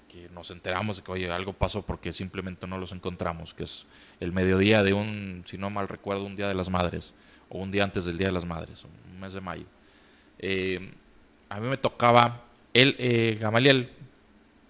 [0.09, 3.85] que, nos enteramos de que, oye, algo pasó porque simplemente no los encontramos, que es
[4.19, 7.13] el mediodía de un, si no mal recuerdo, un Día de las Madres,
[7.49, 9.65] o un día antes del Día de las Madres, un mes de mayo.
[10.39, 10.91] Eh,
[11.49, 13.89] a mí me tocaba, él, eh, Gamaliel,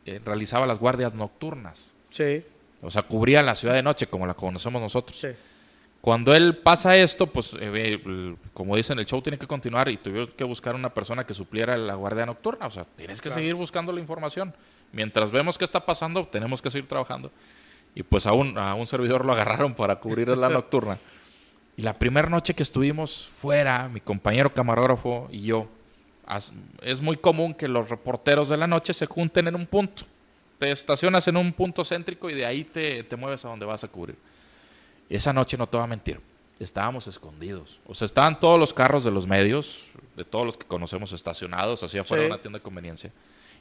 [0.06, 1.94] eh, realizaba las guardias nocturnas.
[2.10, 2.44] Sí,
[2.82, 5.18] O sea, cubría la ciudad de noche como la conocemos nosotros.
[5.20, 5.30] sí.
[6.02, 10.34] Cuando él pasa esto, pues eh, como dicen, el show tiene que continuar y tuvieron
[10.36, 12.68] que buscar una persona que supliera la guardia nocturna.
[12.68, 13.40] O sea, tienes que Claro.
[13.40, 14.54] seguir buscando la información.
[14.92, 17.32] Mientras vemos qué está pasando, tenemos que seguir trabajando.
[17.96, 20.98] Y pues a un, a un servidor lo agarraron para cubrir la nocturna.
[21.78, 25.70] Y la primera noche que estuvimos fuera, mi compañero camarógrafo y yo,
[26.82, 30.04] es muy común que los reporteros de la noche se junten en un punto.
[30.60, 33.84] Te estacionas en un punto céntrico y de ahí te, te mueves a donde vas
[33.84, 34.16] a cubrir.
[35.10, 36.20] Esa noche no te voy a mentir,
[36.60, 37.80] estábamos escondidos.
[37.86, 39.84] O sea, estaban todos los carros de los medios,
[40.16, 42.28] de todos los que conocemos estacionados, así afuera Sí.
[42.28, 43.12] de una tienda de conveniencia.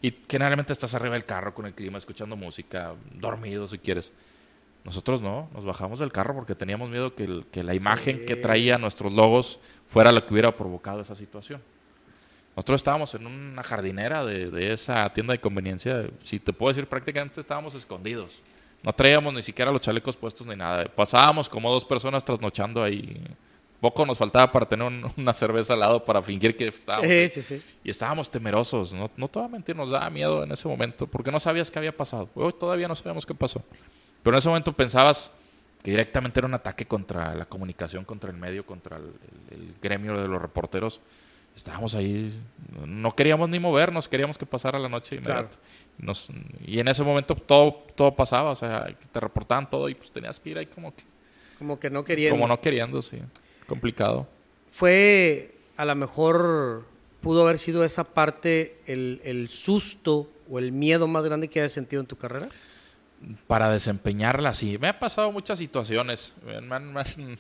[0.00, 4.12] Y generalmente estás arriba del carro con el clima, escuchando música, dormido si quieres.
[4.84, 8.26] Nosotros no, nos bajamos del carro porque teníamos miedo que, el- que la imagen Sí.
[8.26, 11.62] que traía nuestros logos fuera lo que hubiera provocado esa situación.
[12.56, 16.06] Nosotros estábamos en una jardinera de, de esa tienda de conveniencia.
[16.22, 18.40] Si te puedo decir, prácticamente estábamos escondidos.
[18.82, 20.84] No traíamos ni siquiera los chalecos puestos ni nada.
[20.86, 23.22] Pasábamos como dos personas trasnochando ahí.
[23.80, 27.08] Poco nos faltaba para tener un- una cerveza al lado para fingir que estábamos.
[27.08, 27.62] Sí, sí, sí.
[27.82, 28.92] Y estábamos temerosos.
[28.92, 31.70] No, no te voy a mentir, nos daba miedo en ese momento porque no sabías
[31.70, 32.28] qué había pasado.
[32.34, 33.64] Hoy todavía no sabemos qué pasó.
[34.22, 35.32] Pero en ese momento pensabas
[35.82, 39.04] que directamente era un ataque contra la comunicación, contra el medio, contra el,
[39.50, 41.00] el- el gremio de los reporteros.
[41.54, 42.32] Estábamos ahí,
[42.86, 45.18] no queríamos ni movernos, queríamos que pasara la noche.
[45.20, 45.48] Claro.
[45.98, 46.30] Nos-
[46.66, 50.40] y en ese momento todo, todo pasaba, o sea, te reportaban todo y pues tenías
[50.40, 51.02] que ir ahí como que,
[51.58, 52.30] Como que no querían.
[52.30, 53.18] como no queriendo, sí.
[53.66, 54.26] Complicado.
[54.70, 56.86] Fue, a lo mejor,
[57.20, 61.72] pudo haber sido esa parte el, el susto o el miedo más grande que hayas
[61.72, 62.48] sentido en tu carrera.
[63.46, 64.78] para desempeñarla así.
[64.78, 66.34] Me han pasado muchas situaciones.
[66.44, 67.38] Me han, me han-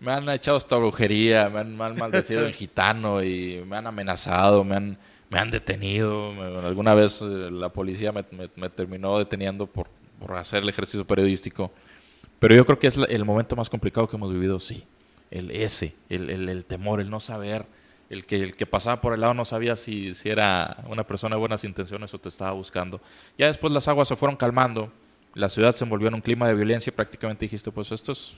[0.00, 4.76] me han- echado hasta brujería, me han, maldecido en gitano y me han amenazado, me
[4.76, 4.98] han,
[5.30, 6.32] me han detenido.
[6.64, 8.24] Alguna vez eh, la policía me,
[8.56, 11.70] me- terminó deteniendo por, por hacer el ejercicio periodístico.
[12.38, 14.84] Pero yo creo que es el momento más complicado que hemos vivido, sí.
[15.30, 17.66] El ese, el, el- el temor, el no saber.
[18.08, 21.36] El que, el que pasaba por el lado no sabía si, si era una persona
[21.36, 23.02] de buenas intenciones o te estaba buscando.
[23.36, 24.90] Ya después las aguas se fueron calmando,
[25.34, 28.32] la ciudad se envolvió en un clima de violencia y prácticamente dijiste, pues esto es,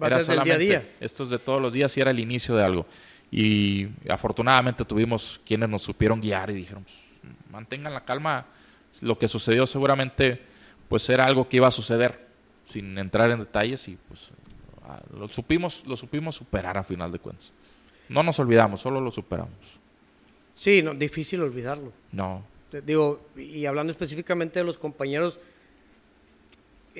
[0.00, 0.96] Va a era ser del día a solamente- día.
[1.00, 2.86] esto es de todos los días y era el inicio de algo.
[3.30, 6.96] Y afortunadamente tuvimos quienes nos supieron guiar y dijeron, pues,
[7.50, 8.46] mantengan la calma,
[9.02, 10.40] lo que sucedió seguramente
[10.88, 12.26] pues era algo que iba a suceder,
[12.68, 14.30] sin entrar en detalles y pues
[14.84, 17.52] ah, lo supimos, lo supimos superar a final de cuentas.
[18.08, 19.50] No nos olvidamos, solo lo superamos.
[20.54, 21.92] Sí, no, difícil olvidarlo.
[22.12, 22.44] No,
[22.84, 25.38] Digo, y hablando específicamente de los compañeros,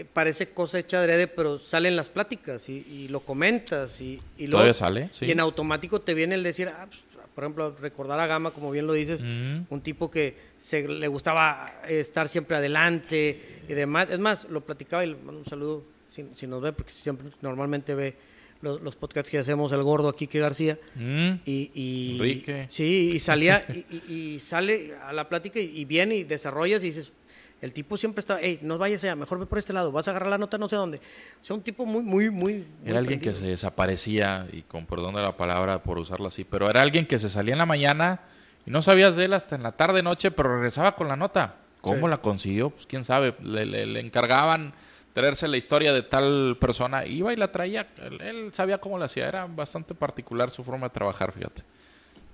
[0.04, 4.52] parece cosa hecha adrede, pero salen las pláticas y, y lo comentas y, y luego-
[4.59, 5.24] todavía sale, sí.
[5.26, 7.00] Y en automático te viene el decir, ah, pues,
[7.35, 9.62] por ejemplo, recordar a Gama, como bien lo dices, Mm.
[9.68, 14.09] un tipo que se, le gustaba eh, estar siempre adelante y demás.
[14.11, 17.28] Es más, lo platicaba y le mando un saludo si, si nos ve, porque siempre
[17.42, 18.14] normalmente ve
[18.62, 20.78] los, los podcasts que hacemos el gordo aquí que García.
[20.94, 21.32] Mm.
[21.44, 22.66] Y, y- Enrique.
[22.70, 26.82] Sí, y salía, y, y- y sale a la plática y, y viene y desarrollas
[26.85, 27.12] y dices,
[27.62, 30.10] el tipo siempre está, hey, no vayas allá, mejor ve por este lado, vas a
[30.10, 30.98] agarrar la nota no sé dónde.
[31.42, 32.54] O sea, un tipo muy, muy, muy...
[32.54, 36.44] muy Era alguien que se desaparecía, y con perdón de la palabra por usarlo así,
[36.44, 38.20] pero era alguien que se salía en la mañana
[38.66, 41.56] y no sabías de él hasta en la tarde, noche, pero regresaba con la nota.
[41.80, 42.70] ¿Cómo la consiguió?
[42.70, 43.34] Pues quién sabe.
[43.40, 44.72] Le, le- le encargaban
[45.12, 47.06] traerse la historia de tal persona.
[47.06, 47.86] Iba y la traía.
[47.98, 49.28] Él, él sabía cómo la hacía.
[49.28, 51.62] Era bastante particular su forma de trabajar, fíjate.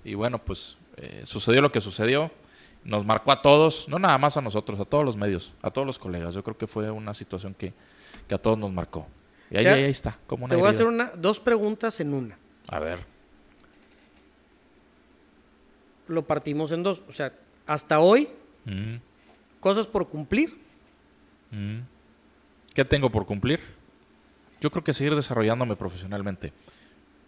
[0.03, 2.31] Y bueno, pues eh, sucedió lo que sucedió.
[2.85, 5.87] Nos marcó a todos, no nada más a nosotros, a todos los medios, a todos
[5.87, 6.33] los colegas.
[6.33, 7.73] Yo creo que fue una situación que,
[8.27, 9.07] que a todos nos marcó.
[9.49, 12.13] Y ahí, Ya, ahí está, como una Te voy a hacer una, dos preguntas en
[12.13, 12.37] una.
[12.67, 12.99] A ver.
[16.07, 17.01] Lo partimos en dos.
[17.07, 17.33] O sea,
[17.65, 18.27] hasta hoy,
[18.65, 18.95] Mm,
[19.59, 20.57] cosas por cumplir.
[21.51, 21.79] mm.
[22.73, 23.59] ¿Qué tengo por cumplir?
[24.61, 26.53] Yo creo que seguir desarrollándome profesionalmente.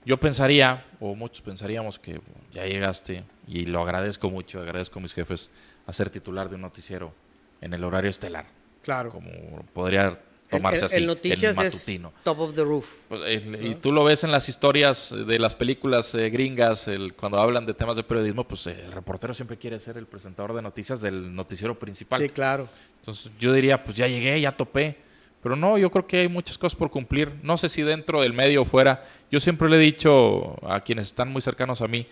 [0.05, 2.19] Yo pensaría, o muchos pensaríamos que
[2.53, 5.49] ya llegaste, y lo agradezco mucho, agradezco a mis jefes,
[5.87, 7.13] a ser titular de un noticiero
[7.61, 8.45] en el horario estelar,
[8.83, 9.09] Claro.
[9.09, 9.29] como
[9.73, 12.13] podría tomarse el, el- así, el noticias el es matutino.
[12.23, 13.05] top of the roof.
[13.09, 17.15] Pues, el- y tú lo ves en las historias de las películas eh, gringas, el-
[17.15, 20.53] cuando hablan de temas de periodismo, pues eh, el reportero siempre quiere ser el presentador
[20.53, 22.21] de noticias del noticiero principal.
[22.21, 22.69] Sí, claro.
[22.99, 24.97] Entonces yo diría, pues ya llegué, ya topé.
[25.45, 27.31] Pero no, yo creo que hay muchas cosas por cumplir.
[27.43, 29.05] No sé si dentro del medio o fuera.
[29.29, 32.07] Yo siempre le he dicho a quienes están muy cercanos a mí,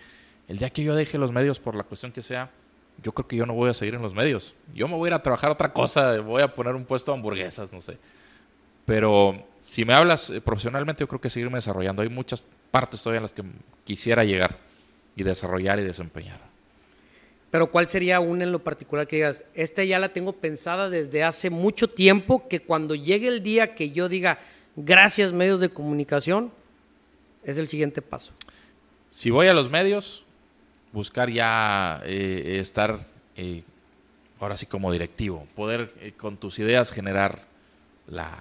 [0.46, 2.52] el día que yo deje los medios por la cuestión que sea,
[3.02, 4.54] yo creo que yo no voy a seguir en los medios.
[4.72, 7.16] Yo me voy a ir a trabajar otra cosa, voy a poner un puesto de
[7.16, 7.98] hamburguesas, no sé.
[8.86, 12.02] Pero si me hablas eh, profesionalmente, yo creo que seguirme desarrollando.
[12.02, 13.42] Hay muchas partes todavía en las que
[13.82, 14.60] quisiera llegar
[15.16, 16.53] y desarrollar y desempeñar.
[17.54, 21.22] Pero ¿cuál sería una en lo particular que digas, esta ya la tengo pensada desde
[21.22, 24.40] hace mucho tiempo, que cuando llegue el día que yo diga,
[24.74, 26.50] gracias medios de comunicación,
[27.44, 28.32] es el siguiente paso?
[29.08, 30.24] Si voy a los medios,
[30.90, 33.62] buscar ya eh, estar eh,
[34.40, 37.44] ahora sí como directivo, poder eh, con tus ideas generar
[38.08, 38.36] la,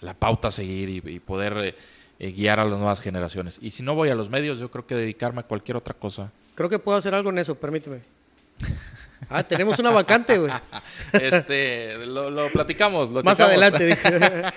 [0.00, 1.76] la pauta a seguir y, y poder
[2.18, 3.58] guiar a las nuevas generaciones.
[3.60, 6.32] Y si no voy a los medios, yo creo que dedicarme a cualquier otra cosa.
[6.54, 8.15] Creo que puedo hacer algo en eso, permíteme.
[9.28, 10.52] Ah, tenemos una vacante, güey.
[11.12, 13.10] este, lo, lo platicamos.
[13.10, 13.56] Lo Más checamos.
[13.62, 13.98] adelante.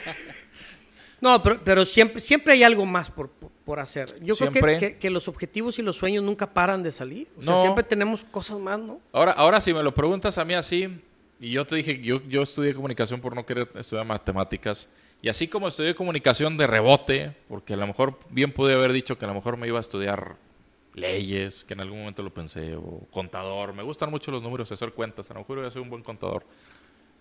[1.22, 4.08] no, pero, pero siempre, siempre hay algo más por, por- por hacer.
[4.22, 7.28] Yo creo que, que- que los objetivos y los sueños nunca paran de salir.
[7.38, 7.62] O sea, No.
[7.62, 9.00] siempre tenemos cosas más, ¿no?
[9.12, 11.02] Ahora, ahora si me lo preguntas a mí así,
[11.40, 14.90] y yo te dije, yo, yo estudié comunicación por no querer estudiar matemáticas,
[15.22, 19.18] y así como estudié comunicación de rebote, porque a lo mejor bien pude haber dicho
[19.18, 20.36] que a lo mejor me iba a estudiar
[21.00, 24.92] leyes, que en algún momento lo pensé, o contador, me gustan mucho los números, hacer
[24.94, 26.44] cuentas, a lo mejor voy a ser un buen contador.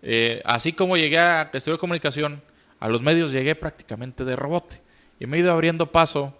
[0.02, 2.42] Eh, así como llegué a estudiar comunicación,
[2.80, 4.80] a los medios llegué prácticamente de rebote.
[5.20, 6.36] Y me he ido abriendo paso,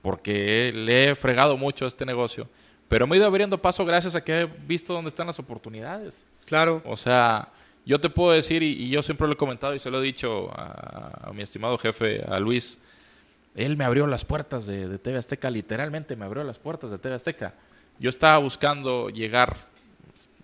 [0.00, 2.48] porque le he fregado mucho a este negocio,
[2.88, 6.24] pero me he ido abriendo paso gracias a que he visto dónde están las oportunidades.
[6.44, 6.82] Claro.
[6.84, 7.52] O sea,
[7.84, 10.04] yo te puedo decir, y, y yo siempre lo he comentado y se lo he
[10.04, 12.82] dicho a, a mi estimado jefe, a Luis,
[13.54, 16.98] él me abrió las puertas de, de TV Azteca, literalmente me abrió las puertas de
[16.98, 17.54] TV Azteca.
[17.98, 19.56] Yo estaba buscando llegar,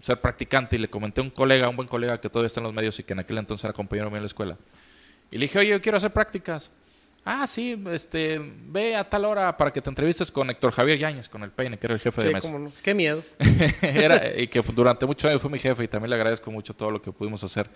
[0.03, 2.65] ser practicante, y le comenté a un colega, un buen colega que todavía está en
[2.65, 4.57] los medios y que en aquel entonces era compañero mío en la escuela.
[5.31, 6.71] Y le dije, oye, yo quiero hacer prácticas.
[7.25, 11.29] Ah, sí, este, ve a tal hora para que te entrevistes con Héctor Javier Yáñez,
[11.29, 12.49] con el Peine, que era el jefe de mesa.
[12.49, 12.73] cómo no.
[12.83, 13.23] Qué miedo.
[13.83, 16.91] Era- y que durante muchos años fue mi jefe y también le agradezco mucho todo
[16.91, 17.69] lo que pudimos hacer.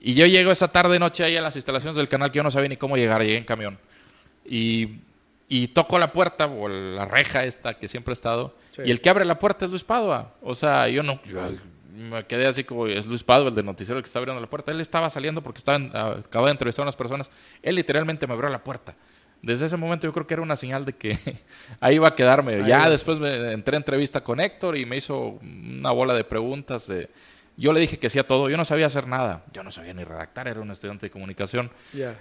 [0.00, 2.50] Y yo llego esa tarde noche ahí a las instalaciones del canal que yo no
[2.50, 3.78] sabía ni cómo llegar, llegué en camión.
[4.44, 4.98] Y,
[5.48, 8.54] y toco la puerta o la reja esta que siempre he estado.
[8.72, 8.82] Sí.
[8.86, 10.34] Y el que abre la puerta es Luis Padua.
[10.42, 11.20] O sea, yo no...
[11.24, 11.40] yo
[11.96, 14.72] me quedé así como, es Luis Padua, el del noticiero que está abriendo la puerta.
[14.72, 17.30] Él estaba saliendo porque estaba en- acababa de entrevistar a unas personas.
[17.62, 18.96] Él literalmente me abrió la puerta.
[19.42, 21.16] Desde ese momento yo creo que era una señal de que
[21.80, 22.54] ahí iba a quedarme.
[22.56, 22.90] Ahí ya va.
[22.90, 26.88] después me entré a entrevista con Héctor y me hizo una bola de preguntas.
[26.88, 27.08] de-
[27.56, 28.50] yo le dije que hacía todo.
[28.50, 29.44] Yo no sabía hacer nada.
[29.52, 30.48] Yo no sabía ni redactar.
[30.48, 31.70] Era un estudiante de comunicación.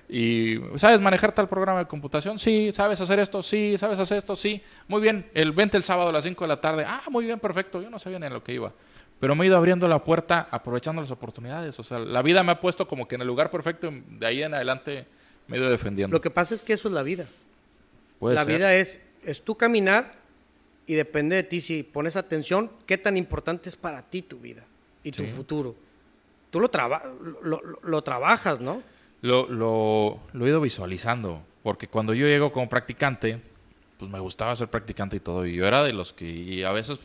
[0.08, 2.38] Y, ¿sabes manejar tal programa de computación?
[2.38, 2.72] Sí.
[2.72, 3.41] ¿Sabes hacer esto?
[3.41, 3.76] Sí.
[3.78, 4.36] ¿Sabes hacer esto?
[4.36, 4.62] Sí.
[4.88, 5.26] Muy bien.
[5.34, 6.86] El 20 el sábado a las 5 de la tarde.
[6.88, 7.82] Ah, muy bien, perfecto.
[7.82, 8.72] Yo no sabía ni a lo que iba.
[9.19, 11.80] Pero me he ido abriendo la puerta aprovechando las oportunidades.
[11.80, 13.91] O sea, la vida me ha puesto como que en el lugar perfecto.
[13.91, 15.08] De ahí en adelante
[15.48, 16.13] me he ido defendiendo.
[16.15, 17.28] Lo que pasa es que eso es la vida.
[18.19, 18.56] Puede la ser.
[18.56, 20.13] vida es, es tu caminar
[20.86, 24.65] y depende de ti si pones atención qué tan importante es para ti tu vida
[25.04, 25.32] y tu Sí.
[25.32, 25.76] futuro.
[26.50, 27.04] Tú lo, traba-
[27.42, 28.82] lo, lo- lo trabajas, ¿no?
[29.22, 33.42] Lo, lo, lo he ido visualizando, porque cuando yo llego como practicante,
[33.98, 36.72] pues me gustaba ser practicante y todo, y yo era de los que, y a
[36.72, 37.00] veces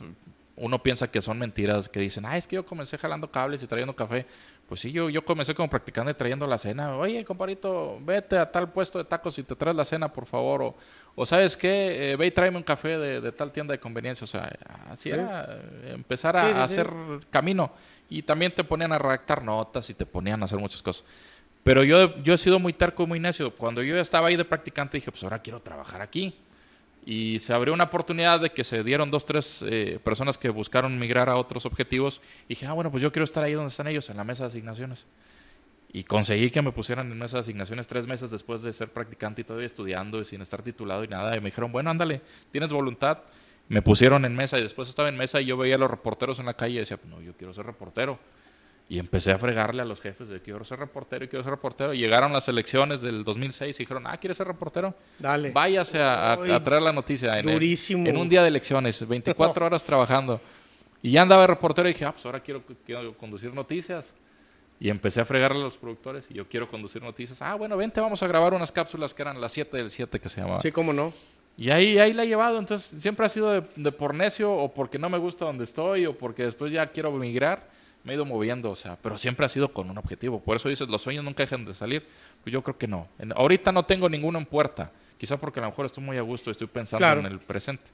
[0.57, 3.67] uno piensa que son mentiras, que dicen, ah, es que yo comencé jalando cables y
[3.69, 4.27] trayendo café.
[4.69, 6.95] Pues sí, yo, yo comencé como practicante trayendo la cena.
[6.99, 10.61] Oye, compadrito, vete a tal puesto de tacos y te traes la cena, por favor.
[10.63, 10.77] O,
[11.15, 12.13] o ¿sabes qué?
[12.13, 14.25] Eh, ve y tráeme un café de, de tal tienda de conveniencia.
[14.25, 14.55] O sea,
[14.91, 16.61] así era, empezar a, Sí, sí, sí.
[16.61, 16.91] hacer
[17.31, 17.73] camino.
[18.11, 21.05] Y también te ponían a redactar notas y te ponían a hacer muchas cosas.
[21.63, 23.55] Pero yo, yo he sido muy terco y muy necio.
[23.55, 26.35] Cuando yo estaba ahí de practicante dije, pues ahora quiero trabajar aquí.
[27.05, 30.99] Y se abrió una oportunidad de que se dieron dos, tres eh, personas que buscaron
[30.99, 32.21] migrar a otros objetivos.
[32.45, 34.45] Y dije, ah, bueno, pues yo quiero estar ahí donde están ellos, en la mesa
[34.45, 35.07] de asignaciones.
[35.91, 39.41] Y conseguí que me pusieran en mesa de asignaciones tres meses después de ser practicante
[39.41, 41.35] y todavía estudiando y sin estar titulado y nada.
[41.35, 43.19] Y me dijeron, bueno, ándale, tienes voluntad.
[43.69, 46.39] Me pusieron en mesa y después estaba en mesa y yo veía a los reporteros
[46.41, 48.19] en la calle y decía, no, yo quiero ser reportero.
[48.91, 51.93] Y empecé a fregarle a los jefes de quiero ser reportero y quiero ser reportero.
[51.93, 54.95] Y llegaron las elecciones del 2006 y dijeron, ah, ¿quieres ser reportero?
[55.19, 55.51] Dale.
[55.51, 57.39] Váyase a, a- Uy, a traer la noticia.
[57.39, 58.07] En, durísimo.
[58.09, 60.41] En un día de elecciones, 24 horas trabajando.
[61.03, 64.15] Y ya andaba de reportero y dije, ah, pues ahora quiero, quiero conducir noticias.
[64.81, 67.43] Y empecé a fregarle a los productores y yo quiero conducir noticias.
[67.43, 70.29] Ah, bueno, vente, vamos a grabar unas cápsulas que eran las 7 del 7 que
[70.31, 70.61] se llamaba.
[70.63, 71.13] Sí, cómo no.
[71.59, 72.59] Y ahí, ahí la he llevado.
[72.59, 76.07] Entonces, siempre ha sido de, de por necio o porque no me gusta donde estoy
[76.07, 77.77] o porque después ya quiero emigrar.
[78.05, 80.41] Me he ido moviendo, o sea, pero siempre ha sido con un objetivo.
[80.41, 82.07] Por eso dices, los sueños nunca dejan de salir.
[82.43, 83.09] Pues yo creo que no.
[83.19, 84.91] En- ahorita no tengo ninguno en puerta.
[85.19, 87.21] Quizá porque a lo mejor estoy muy a gusto y estoy pensando Claro.
[87.21, 87.85] en el presente.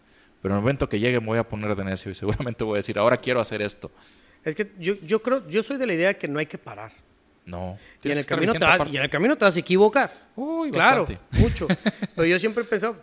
[0.43, 2.75] Pero en el momento que llegue me voy a poner de necio y seguramente voy
[2.75, 3.91] a decir, ahora quiero hacer esto.
[4.45, 6.59] Es que yo, yo creo, yo soy de la idea de que no hay que
[6.59, 6.93] parar.
[7.47, 7.79] No.
[8.03, 10.13] Y en, el camino te vas, y en el camino te vas a equivocar.
[10.37, 11.39] Uy, claro, bastante.
[11.41, 11.67] mucho.
[12.15, 12.97] Pero yo siempre he pensado,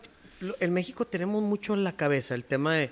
[0.60, 2.90] en México tenemos mucho en la cabeza el tema de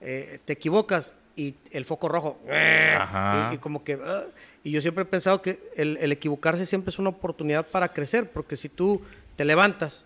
[0.00, 2.38] eh, te equivocas y el foco rojo.
[2.46, 3.98] Y, y como que.
[4.04, 4.24] ah,
[4.64, 8.30] y yo siempre he pensado que el, el equivocarse siempre es una oportunidad para crecer,
[8.30, 9.02] porque si tú
[9.36, 10.04] te levantas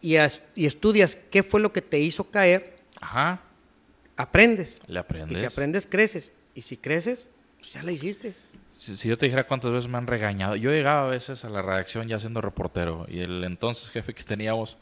[0.00, 3.40] y, as- y estudias qué fue lo que te hizo caer, Ajá.
[4.16, 4.80] aprendes.
[4.86, 5.36] Le aprendes.
[5.36, 6.32] Y si aprendes, creces.
[6.54, 7.28] Y si creces,
[7.60, 8.34] pues ya la hiciste.
[8.76, 10.56] Si, si yo te dijera cuántas veces me han regañado.
[10.56, 14.22] Yo llegaba a veces a la redacción ya siendo reportero y el entonces jefe que
[14.24, 14.76] teníamos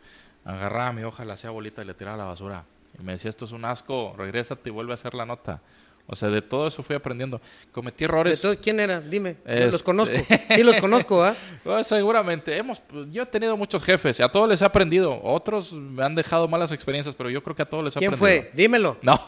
[0.45, 2.65] agarraba mi hoja, la hacía bolita y le tiraba a la basura.
[2.99, 5.61] Y me decía, esto es un asco, regrésate y vuelve a hacer la nota.
[6.09, 7.41] O sea, de todo eso fui aprendiendo.
[7.73, 8.41] Cometí De errores.
[8.41, 9.01] todo- ¿Quién era?
[9.01, 9.39] Dime.
[9.45, 10.15] Yo Este- Los conozco.
[10.55, 11.35] Sí, los conozco, ¿ah?
[11.83, 12.57] Seguramente.
[12.57, 15.21] Hemos, pues, yo he tenido muchos jefes y a todos les he aprendido.
[15.21, 18.15] Otros me han dejado malas experiencias, pero yo creo que a todos les he ¿Quién
[18.15, 18.43] aprendido.
[18.43, 18.51] fue?
[18.55, 18.99] Dímelo.
[19.03, 19.19] No.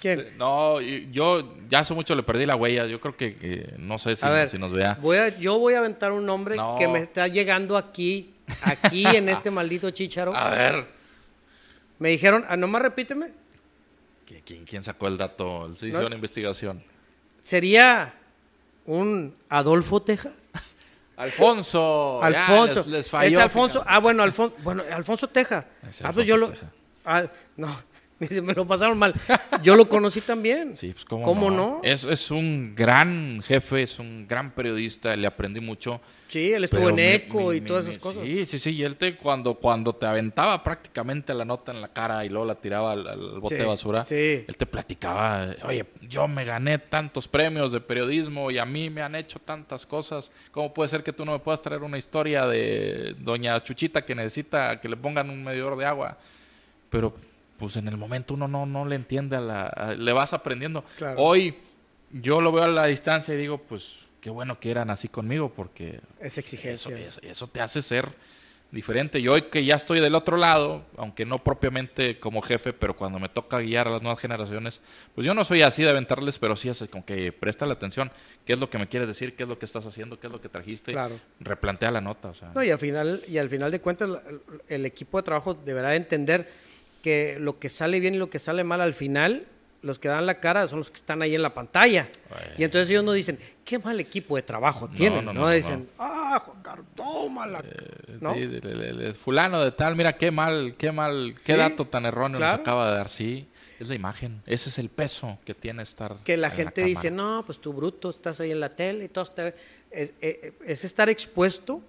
[0.00, 0.36] ¿Quién?
[0.38, 2.86] No, yo ya hace mucho le perdí la huella.
[2.86, 4.98] Yo creo que, no sé si, a ver, si nos vea.
[5.00, 6.74] Voy a, yo voy a aventar un nombre No.
[6.80, 10.34] que me está llegando aquí, aquí en este maldito chícharo.
[10.36, 11.00] A ver.
[11.98, 13.32] Me dijeron, ah, nomás repíteme,
[14.26, 15.74] ¿Qui- ¿Quién, quién sacó el dato?
[15.74, 16.06] Se hizo No.
[16.06, 16.82] una investigación.
[17.42, 18.14] ¿sería
[18.86, 20.30] un Adolfo Teja?
[21.16, 22.20] Alfonso.
[22.22, 22.80] ya, Alfonso.
[22.80, 23.80] les- les falló, es Alfonso.
[23.80, 23.94] fíjate.
[23.94, 25.66] Ah, bueno, Alfonso, bueno, Alfonso Teja.
[26.02, 26.52] Ah, pues yo lo.
[27.04, 27.24] Ah,
[27.56, 27.68] no,
[28.42, 29.14] me lo pasaron mal.
[29.62, 30.76] Yo lo conocí también.
[30.76, 31.56] Sí, pues cómo, ¿Cómo no.
[31.56, 31.80] no?
[31.82, 36.00] Es, es un gran jefe, es un gran periodista, le aprendí mucho.
[36.28, 38.24] Sí, él estuvo en Eco y todas esas cosas.
[38.24, 38.70] Sí, sí, sí.
[38.70, 42.46] Y él te, cuando, cuando te aventaba prácticamente la nota en la cara y luego
[42.46, 44.42] la tiraba al, al bote Sí, de basura, sí.
[44.48, 49.02] él te platicaba, oye, yo me gané tantos premios de periodismo y a mí me
[49.02, 50.30] han hecho tantas cosas.
[50.52, 54.14] ¿Cómo puede ser que tú no me puedas traer una historia de doña Chuchita que
[54.14, 56.16] necesita que le pongan un medidor de agua?
[56.88, 57.14] Pero
[57.62, 60.84] pues en el momento uno no, no le entiende, a la, a- le vas aprendiendo.
[60.98, 61.14] Claro.
[61.22, 61.54] Hoy
[62.10, 65.52] yo lo veo a la distancia y digo, pues qué bueno que eran así conmigo
[65.54, 66.98] porque Es exigencia.
[66.98, 68.08] eso- eso te hace ser
[68.72, 69.20] diferente.
[69.20, 73.20] Y hoy que ya estoy del otro lado, aunque no propiamente como jefe, pero cuando
[73.20, 74.80] me toca guiar a las nuevas generaciones,
[75.14, 78.10] pues yo no soy así de aventarles, pero sí es como que presta la atención.
[78.44, 79.36] ¿Qué es lo que me quieres decir?
[79.36, 80.18] ¿Qué es lo que estás haciendo?
[80.18, 80.90] ¿Qué es lo que trajiste?
[80.92, 81.20] Claro.
[81.38, 82.30] Replantea la nota.
[82.30, 84.08] O sea, No, y al final, y al final de cuentas,
[84.68, 86.50] el equipo de trabajo deberá de entender
[87.02, 89.46] que lo que sale bien y lo que sale mal al final,
[89.82, 92.08] los que dan la cara son los que están ahí en la pantalla.
[92.56, 95.24] Y entonces ellos no dicen, qué mal equipo de trabajo tienen.
[95.24, 97.64] No, no, no, dicen, ah, Juan Carlos, tómala.
[98.20, 98.32] ¿No?
[98.34, 101.84] Sí, el- el- el fulano de tal, mira qué mal, qué mal, qué Sí, dato
[101.86, 102.62] tan erróneo nos claro.
[102.62, 103.08] acaba de dar.
[103.08, 103.48] Sí,
[103.80, 104.40] es la imagen.
[104.46, 106.14] Ese es el peso que tiene estar.
[106.24, 109.08] que la en gente dice, no, pues tú bruto, estás ahí en la tele y
[109.08, 109.52] todo está...
[109.90, 111.82] Es, eh, es estar expuesto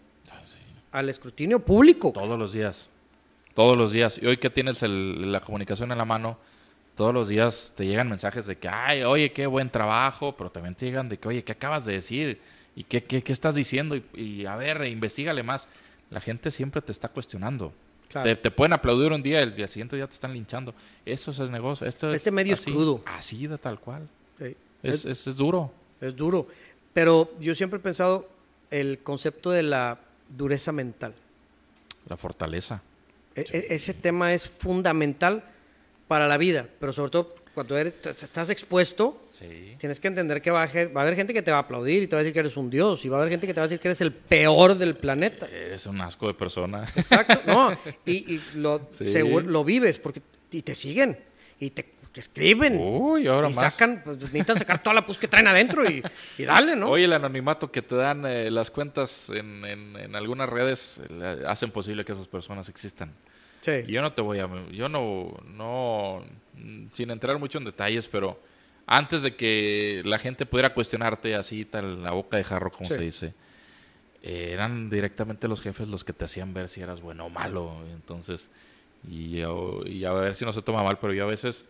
[0.91, 2.12] al escrutinio público.
[2.12, 2.89] Todos los días.
[3.54, 4.20] Todos los días.
[4.22, 6.38] Y hoy que tienes el- la comunicación en la mano,
[6.96, 10.76] todos los días te llegan mensajes de que, ay, oye, qué buen trabajo, pero también
[10.76, 12.39] te llegan de que, oye, ¿qué acabas de decir?
[12.76, 13.96] ¿Y qué, qué, qué estás diciendo?
[13.96, 15.68] Y, y, a ver, investigale más.
[16.10, 17.74] La gente siempre te está cuestionando.
[18.10, 18.30] Claro.
[18.30, 20.74] Te, te pueden aplaudir un día, el día siguiente ya te están linchando.
[21.06, 21.88] Eso es el negocio.
[21.88, 23.02] Esto es Este medio es crudo.
[23.06, 24.08] Así de tal cual.
[24.39, 24.56] Sí.
[24.84, 25.72] Es, es, es duro.
[26.02, 26.47] Es duro.
[26.93, 28.30] Pero yo siempre he pensado
[28.70, 29.97] el concepto de la
[30.30, 31.14] dureza mental.
[32.08, 32.82] La fortaleza.
[33.36, 35.44] E- e- ese tema es fundamental
[36.08, 39.76] para la vida, pero sobre todo cuando eres, estás expuesto, Sí.
[39.80, 42.02] tienes que entender que va a, va a haber gente que te va a aplaudir
[42.04, 43.54] y te va a decir que eres un dios, y va a haber gente que
[43.54, 45.48] te va a decir que eres el peor del planeta.
[45.48, 46.84] Eres un asco de persona.
[46.96, 47.72] Exacto, no,
[48.06, 49.06] y, y lo, Sí.
[49.06, 50.22] seguro- lo vives porque
[50.52, 51.18] y te siguen
[51.60, 52.78] y te, que escriben.
[52.80, 53.74] Uy, ahora y más.
[53.74, 56.03] sacan, pues necesitan sacar toda la pus que traen adentro y,
[56.38, 56.89] y dale, ¿no?
[56.91, 61.43] Oye, el anonimato que te dan eh, las cuentas en, en- en algunas redes eh,
[61.47, 63.11] hacen posible que esas personas existan.
[63.61, 63.72] sí.
[63.88, 64.47] Y yo no te voy a...
[64.72, 66.24] Yo no, no...
[66.53, 68.39] mm, Sin entrar mucho en detalles, pero
[68.86, 72.95] antes de que la gente pudiera cuestionarte así, tal, la boca de jarro, como Sí.
[72.95, 73.34] se dice,
[74.22, 77.74] eh, eran directamente los jefes los que te hacían ver si eras bueno o malo.
[77.91, 78.49] Entonces,
[79.09, 81.66] y, yo- y a ver si no se toma mal, pero yo a veces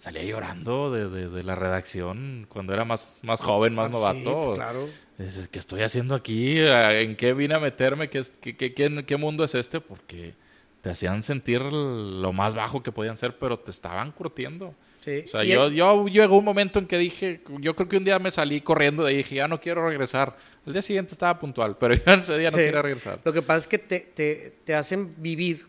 [0.00, 4.50] salía llorando de, de- de la redacción cuando era más, más joven, más Ah, novato.
[4.52, 4.88] sí, claro.
[5.18, 6.54] Dices, ¿qué estoy haciendo aquí?
[6.58, 8.08] ¿En qué vine a meterme?
[8.08, 9.78] ¿Qué, qué, qué- qué- qué mundo es este?
[9.80, 10.32] Porque
[10.80, 14.74] te hacían sentir lo más bajo que podían ser, pero te estaban curtiendo.
[15.04, 15.24] Sí.
[15.26, 18.04] O sea, yo, es- yo llegó un momento en que dije, yo creo que un
[18.04, 20.34] día me salí corriendo de ahí y dije, ya no quiero regresar.
[20.66, 22.62] Al día siguiente estaba puntual, pero yo ese día no Sí.
[22.64, 23.20] quería regresar.
[23.22, 25.66] Lo que pasa es que te, te- te hacen vivir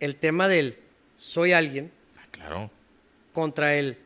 [0.00, 0.78] el tema del
[1.16, 2.70] soy alguien Ah, Claro.
[3.36, 3.98] Contra el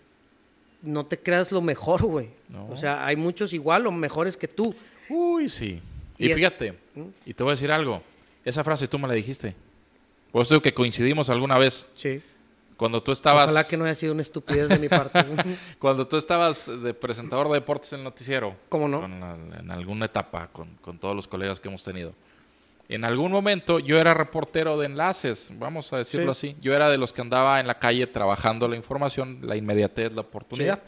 [0.83, 2.31] no te creas lo mejor, güey.
[2.49, 2.67] No.
[2.69, 4.75] O sea, hay muchos igual o mejores que tú.
[5.09, 5.81] Uy, sí.
[6.19, 6.75] Y Y, es- fíjate,
[7.25, 8.03] y te voy a decir algo.
[8.45, 9.55] Esa frase tú me la dijiste.
[10.33, 11.87] Pues digo que coincidimos alguna vez.
[11.95, 12.21] Sí.
[12.77, 13.45] Cuando tú estabas...
[13.45, 15.25] Ojalá que no haya sido una estupidez de mi parte.
[15.79, 18.57] Cuando tú estabas de presentador de deportes en el noticiero.
[18.69, 19.01] ¿Cómo no?
[19.03, 22.15] con la- en alguna etapa con, con todos los colegas que hemos tenido.
[22.91, 26.57] En algún momento yo era reportero de enlaces, vamos a decirlo así.
[26.61, 30.23] Yo era de los que andaba en la calle trabajando la información, la inmediatez, la
[30.23, 30.83] oportunidad.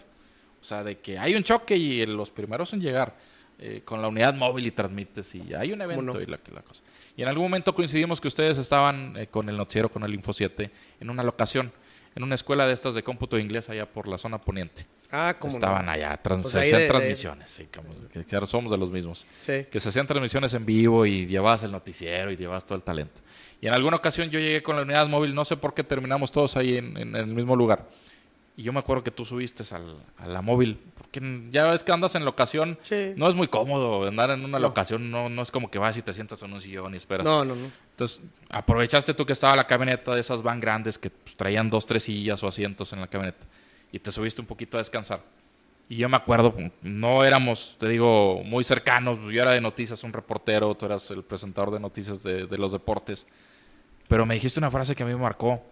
[0.60, 3.16] O sea, de que hay un choque y los primeros en llegar
[3.56, 6.20] eh, con la unidad móvil y transmites y hay un evento no?
[6.20, 6.82] y la, la cosa.
[7.16, 10.32] Y en algún momento coincidimos que ustedes estaban eh, con el noticiero, con el Info
[10.32, 11.70] 7, en una locación,
[12.14, 14.86] en una escuela de estas de cómputo inglés allá por la zona poniente.
[15.10, 18.46] ah, como Estaban allá, trans- Pues se hacían de- de- transmisiones, sí, como que, que
[18.46, 19.26] somos de los mismos.
[19.44, 19.66] Sí.
[19.70, 23.20] Que se hacían transmisiones en vivo y llevabas el noticiero y llevabas todo el talento.
[23.60, 26.32] Y en alguna ocasión yo llegué con la unidad móvil, no sé por qué terminamos
[26.32, 27.86] todos ahí en, en- en el mismo lugar.
[28.56, 31.90] Y yo me acuerdo que tú subiste al- a la móvil, porque ya ves que
[31.90, 33.14] andas en locación, Sí.
[33.16, 34.68] no es muy cómodo andar en una No.
[34.68, 37.24] locación, no, no es como que vas y te sientas en un sillón y esperas.
[37.24, 37.70] No, no, no.
[37.92, 41.86] Entonces, aprovechaste tú que estaba la camioneta de esas van grandes que pues, traían dos,
[41.86, 43.46] tres sillas o asientos en la camioneta
[43.90, 45.20] y te subiste un poquito a descansar.
[45.88, 49.18] Y yo me acuerdo, no éramos, te digo, muy cercanos.
[49.30, 52.72] Yo era de noticias, un reportero, tú eras el presentador de noticias de, de los
[52.72, 53.26] deportes.
[54.08, 55.62] Pero me dijiste una frase que a mí me marcó,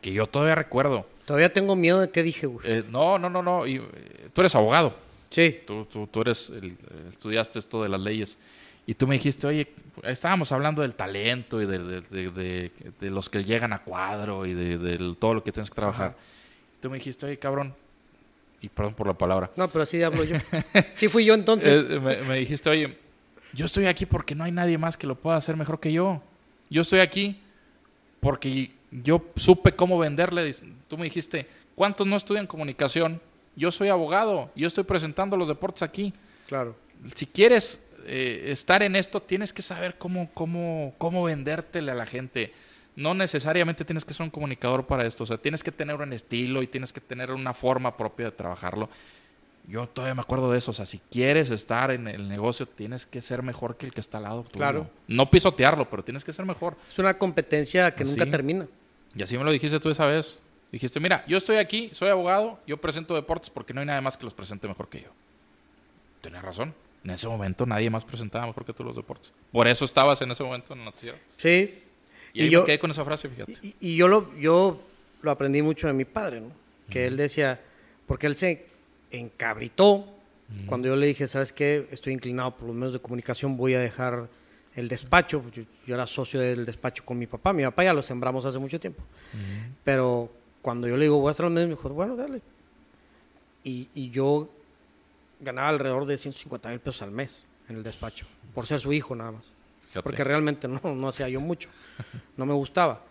[0.00, 1.06] que yo todavía recuerdo.
[1.24, 2.66] Todavía tengo miedo de qué dije, güey.
[2.68, 3.66] Eh, no, no, no, no.
[3.66, 4.94] Y, eh, tú eres abogado.
[5.30, 5.60] Sí.
[5.66, 6.76] Tú, tú, tú eres, el-
[7.10, 8.36] estudiaste esto de las leyes.
[8.86, 9.68] Y tú me dijiste, oye,
[10.02, 14.44] estábamos hablando del talento y de, de- de- de- de los que llegan a cuadro
[14.46, 16.16] y de, todo lo que tienes que trabajar.
[16.80, 17.74] Tú me dijiste, oye, cabrón,
[18.62, 19.50] y perdón por la palabra.
[19.54, 20.36] No, pero así hablo yo.
[20.92, 21.86] Sí fui yo entonces.
[21.88, 22.98] Eh, me, me dijiste, oye,
[23.52, 26.22] yo estoy aquí porque no hay nadie más que lo pueda hacer mejor que yo.
[26.70, 27.40] Yo estoy aquí
[28.20, 30.52] porque yo supe cómo venderle.
[30.88, 33.20] Tú me dijiste, ¿cuántos no estudian comunicación?
[33.56, 36.12] Yo soy abogado, yo estoy presentando los deportes aquí.
[36.48, 36.76] Claro.
[37.14, 42.06] Si quieres eh, estar en esto, tienes que saber cómo, cómo, cómo vendértele a la
[42.06, 42.52] gente.
[42.96, 45.24] No necesariamente tienes que ser un comunicador para esto.
[45.24, 48.32] O sea, tienes que tener un estilo y tienes que tener una forma propia de
[48.32, 48.88] trabajarlo.
[49.66, 50.72] Yo todavía me acuerdo de eso.
[50.72, 54.00] O sea, si quieres estar en el negocio, tienes que ser mejor que el que
[54.00, 54.56] está al lado tuyo.
[54.56, 54.90] Claro.
[55.06, 56.76] No pisotearlo, pero tienes que ser mejor.
[56.88, 58.66] Es una competencia que nunca termina.
[59.14, 60.40] Y así me lo dijiste tú esa vez.
[60.72, 64.16] Dijiste, mira, yo estoy aquí, soy abogado, yo presento deportes porque no hay nadie más
[64.16, 65.08] que los presente mejor que yo.
[66.20, 66.74] Tenías razón.
[67.02, 69.32] En ese momento nadie más presentaba mejor que tú los deportes.
[69.50, 71.16] Por eso estabas en ese momento en el noticiero.
[71.38, 71.82] Sí.
[72.32, 73.52] Y, ahí yo- me quedé con esa frase, fíjate.
[73.62, 74.80] Y, y yo, lo, yo
[75.22, 76.52] lo aprendí mucho de mi padre, ¿no?
[76.88, 77.60] Que él decía,
[78.06, 78.66] porque él se
[79.10, 80.06] encabritó
[80.66, 81.86] cuando yo le dije, ¿sabes qué?
[81.92, 84.28] Estoy inclinado por los medios de comunicación, voy a dejar
[84.74, 85.44] el despacho.
[85.52, 87.52] Yo, yo era socio del despacho con mi papá.
[87.52, 89.02] Mi papá ya lo sembramos hace mucho tiempo.
[89.84, 90.30] Pero
[90.62, 92.42] cuando yo le digo, voy a estar en los medios, me dijo, bueno, dale.
[93.64, 94.48] Y, y yo
[95.40, 99.14] ganaba alrededor de 150 mil pesos al mes en el despacho, por ser su hijo
[99.14, 99.44] nada más.
[99.88, 100.02] Fíjate.
[100.02, 101.68] Porque realmente no, no hacía yo mucho.
[102.36, 103.02] No me gustaba.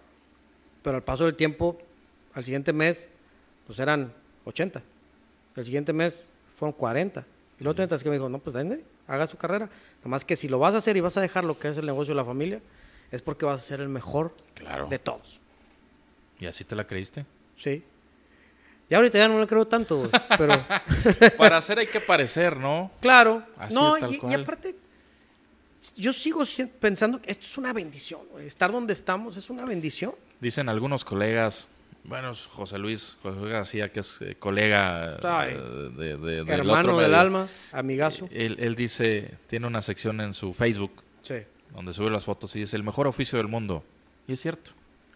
[0.81, 1.77] Pero al paso del tiempo,
[2.33, 3.07] al siguiente mes,
[3.67, 4.11] pues eran
[4.45, 4.81] 80.
[5.55, 6.25] El siguiente mes
[6.57, 7.23] fueron 40.
[7.59, 9.69] Y luego 30 es que me dijo, no, pues dale, haga su carrera.
[10.03, 11.85] Nomás que si lo vas a hacer y vas a dejar lo que es el
[11.85, 12.61] negocio de la familia,
[13.11, 14.87] es porque vas a ser el mejor Claro.
[14.87, 15.41] de todos.
[16.39, 17.25] ¿Y así te la creíste?
[17.57, 17.83] Sí.
[18.89, 20.65] Y ahorita ya no le creo tanto, güey, pero
[21.37, 22.91] Para hacer hay que parecer, ¿no?
[23.01, 23.43] claro.
[23.57, 24.75] Así no, tal y, aparte,
[25.95, 28.21] yo sigo si- pensando que esto es una bendición.
[28.39, 30.15] Estar donde estamos es una bendición.
[30.39, 31.67] Dicen algunos colegas,
[32.03, 37.13] bueno, José Luis, José Luis García, que es eh, colega eh, de, Hermano otro del
[37.15, 38.27] alma, amigazo.
[38.31, 41.35] Él, él dice, tiene una sección en su Facebook Sí.
[41.75, 43.83] donde sube las fotos y dice el mejor oficio del mundo.
[44.27, 44.71] Y es cierto,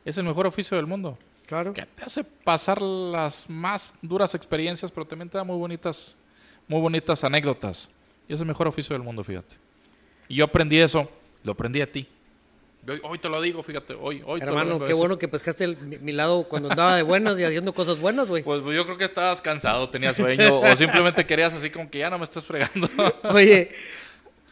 [0.05, 1.17] es el mejor oficio del mundo.
[1.47, 1.73] Claro.
[1.73, 6.15] Que te hace pasar las más duras experiencias, pero también te da muy bonitas,
[6.67, 7.89] muy bonitas anécdotas.
[8.27, 9.55] Y es el mejor oficio del mundo, fíjate.
[10.27, 11.09] Y yo aprendí eso,
[11.43, 12.07] lo aprendí a ti.
[12.88, 15.63] Hoy, hoy te lo digo, fíjate, hoy, hoy te lo Hermano, qué bueno que pescaste
[15.63, 18.43] el- mi, mi lado cuando andaba de buenas y haciendo cosas buenas, güey.
[18.43, 22.09] Pues yo creo que estabas cansado, tenías sueño, o simplemente querías así como que ya
[22.09, 22.89] no me estás fregando.
[23.34, 23.71] Oye,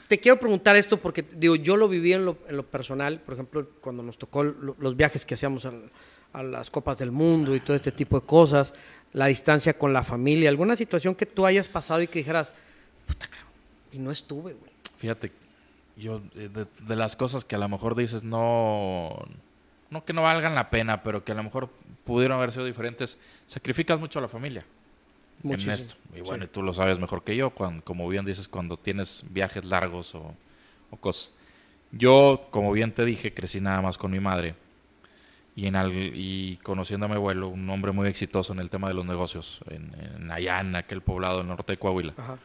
[0.08, 3.34] te quiero preguntar esto porque, digo, yo lo viví en lo, en lo personal, por
[3.34, 5.90] ejemplo, cuando nos tocó lo- los viajes que hacíamos al-
[6.32, 8.74] a las Copas del Mundo y todo este tipo de cosas,
[9.12, 12.54] la distancia con la familia, alguna situación que tú hayas pasado y que dijeras,
[13.06, 13.52] puta cabrón,
[13.92, 14.72] y no estuve, güey.
[15.00, 15.34] Fíjate,
[15.98, 19.18] yo eh, de, de las cosas que a lo mejor dices no,
[19.90, 21.70] no que no valgan la pena, pero que a lo mejor
[22.04, 24.66] pudieron haber sido diferentes, sacrificas mucho a la familia.
[25.44, 25.74] Muchísimo.
[25.74, 25.96] En esto.
[26.16, 26.50] Y bueno, Sí.
[26.50, 30.14] y tú lo sabes mejor que yo, cuando, como bien dices, cuando tienes viajes largos
[30.16, 30.34] o,
[30.92, 31.34] o cosas.
[31.92, 34.56] Yo, como bien te dije, crecí nada más con mi madre
[35.56, 38.88] y, en al- y conociendo a mi abuelo, un hombre muy exitoso en el tema
[38.88, 42.14] de los negocios, en, en allá en aquel poblado del norte de Coahuila.
[42.18, 42.38] Ajá.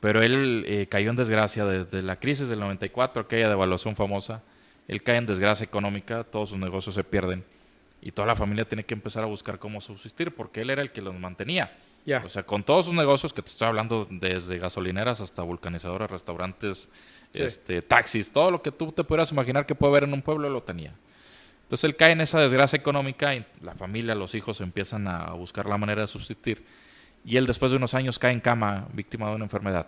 [0.00, 4.42] Pero él eh, cayó en desgracia desde la crisis del 94, aquella devaluación famosa.
[4.88, 7.44] Él cae en desgracia económica, todos sus negocios se pierden
[8.02, 10.90] y toda la familia tiene que empezar a buscar cómo subsistir porque él era el
[10.90, 11.76] que los mantenía.
[12.24, 16.88] O sea, con todos sus negocios, que te estoy hablando desde gasolineras hasta vulcanizadoras, restaurantes,
[17.32, 17.42] Sí.
[17.42, 20.48] este, taxis, todo lo que tú te pudieras imaginar que puede haber en un pueblo,
[20.50, 20.92] lo tenía.
[21.62, 25.66] Entonces él cae en esa desgracia económica y la familia, los hijos empiezan a buscar
[25.66, 26.64] la manera de subsistir.
[27.24, 29.86] Y él después de unos años cae en cama víctima de una enfermedad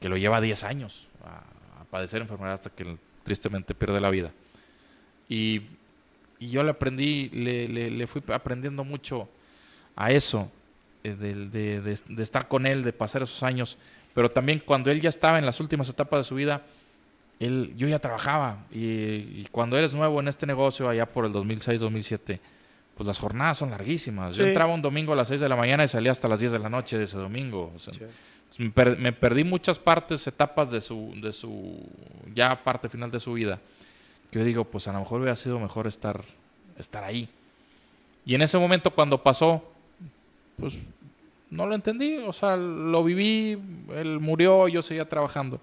[0.00, 1.42] que lo lleva 10 años a,
[1.90, 4.30] padecer enfermedad hasta que tristemente pierde la vida.
[5.28, 5.62] Y,
[6.38, 9.28] y yo le aprendí, le, le- fui aprendiendo mucho
[9.96, 10.50] a eso,
[11.02, 13.76] eh, de, de- de estar con él, de pasar esos años.
[14.14, 16.62] Pero también cuando él ya estaba en las últimas etapas de su vida,
[17.40, 18.64] él, yo ya trabajaba.
[18.72, 22.38] Y, y cuando eres nuevo en este negocio, allá por el 2006-2007,
[22.96, 24.36] pues las jornadas son larguísimas.
[24.36, 26.52] Yo entraba un domingo a las 6 de la mañana y salía hasta las 10
[26.52, 27.72] de la noche de ese domingo.
[27.74, 28.02] O sea, Sí.
[28.58, 31.78] me, per- me perdí muchas partes, etapas de su, de su,
[32.34, 33.58] ya parte final de su vida.
[34.30, 36.22] Que yo digo, pues a lo mejor hubiera sido mejor estar,
[36.78, 37.28] estar ahí.
[38.26, 39.64] Y en ese momento cuando pasó,
[40.58, 40.78] pues
[41.50, 43.58] no lo entendí, o sea, lo viví,
[43.94, 45.60] él murió, yo seguía trabajando.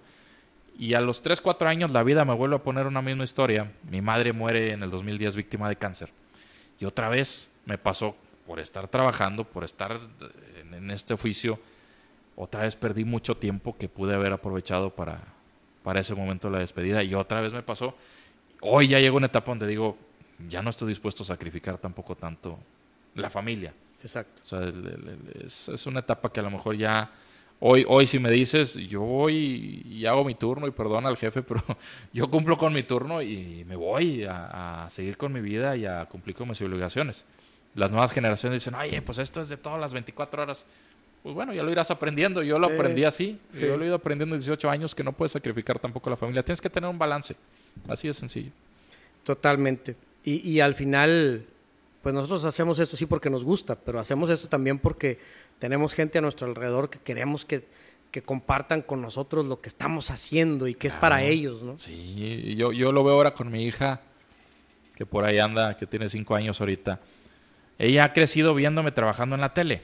[0.80, 3.71] Y a los 3, 4 años la vida me vuelve a poner una misma historia.
[3.89, 6.09] Mi madre muere en el 2010 víctima de cáncer.
[6.80, 8.15] Y otra vez me pasó
[8.45, 9.99] por estar trabajando, por estar
[10.71, 11.59] en, este oficio,
[12.36, 15.21] otra vez perdí mucho tiempo que pude haber aprovechado para,
[15.84, 17.03] para ese momento de la despedida.
[17.03, 17.95] Y otra vez me pasó.
[18.61, 19.97] Hoy ya llegó una etapa donde digo,
[20.47, 22.57] ya no estoy dispuesto a sacrificar tampoco tanto
[23.15, 23.73] la familia.
[24.01, 24.43] Exacto.
[24.43, 24.71] O sea,
[25.43, 27.11] es, es una etapa que a lo mejor ya...
[27.60, 31.41] Hoy, hoy si me dices, yo voy y hago mi turno y perdona al jefe,
[31.43, 31.64] pero
[32.14, 35.86] yo cumplo con mi turno y me voy a, a seguir con mi vida y
[35.86, 37.26] a cumplir con mis obligaciones.
[37.74, 40.66] Las nuevas generaciones dicen, oye, pues esto es de todas las 24 horas.
[41.22, 42.41] Pues bueno, ya lo irás aprendiendo.
[42.41, 43.39] Yo lo aprendí así.
[43.53, 43.60] Sí.
[43.62, 46.18] Yo lo he ido aprendiendo en 18 años que no puedes sacrificar tampoco a la
[46.18, 46.43] familia.
[46.43, 47.36] Tienes que tener un balance.
[47.88, 48.51] Así de sencillo.
[49.24, 49.95] Totalmente.
[50.24, 51.45] Y, y al final,
[52.01, 55.20] pues nosotros hacemos esto sí porque nos gusta, pero hacemos esto también porque
[55.60, 57.66] tenemos gente a nuestro alrededor que queremos que,
[58.12, 61.78] que compartan con nosotros lo que estamos haciendo y que es para ellos, ¿no?
[61.78, 64.01] Sí, yo, yo lo veo ahora con mi hija,
[64.95, 66.99] que por ahí anda, que tiene cinco años ahorita.
[67.80, 69.84] Ella ha crecido viéndome trabajando en la tele.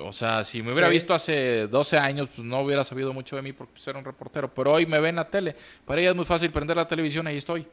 [0.00, 0.92] O sea, si me hubiera Sí.
[0.94, 4.04] visto hace 12 años, pues no hubiera sabido mucho de mí porque pues, era un
[4.04, 4.52] reportero.
[4.54, 5.56] Pero hoy me ve en la tele.
[5.84, 7.66] Para ella es muy fácil prender la televisión, ahí estoy.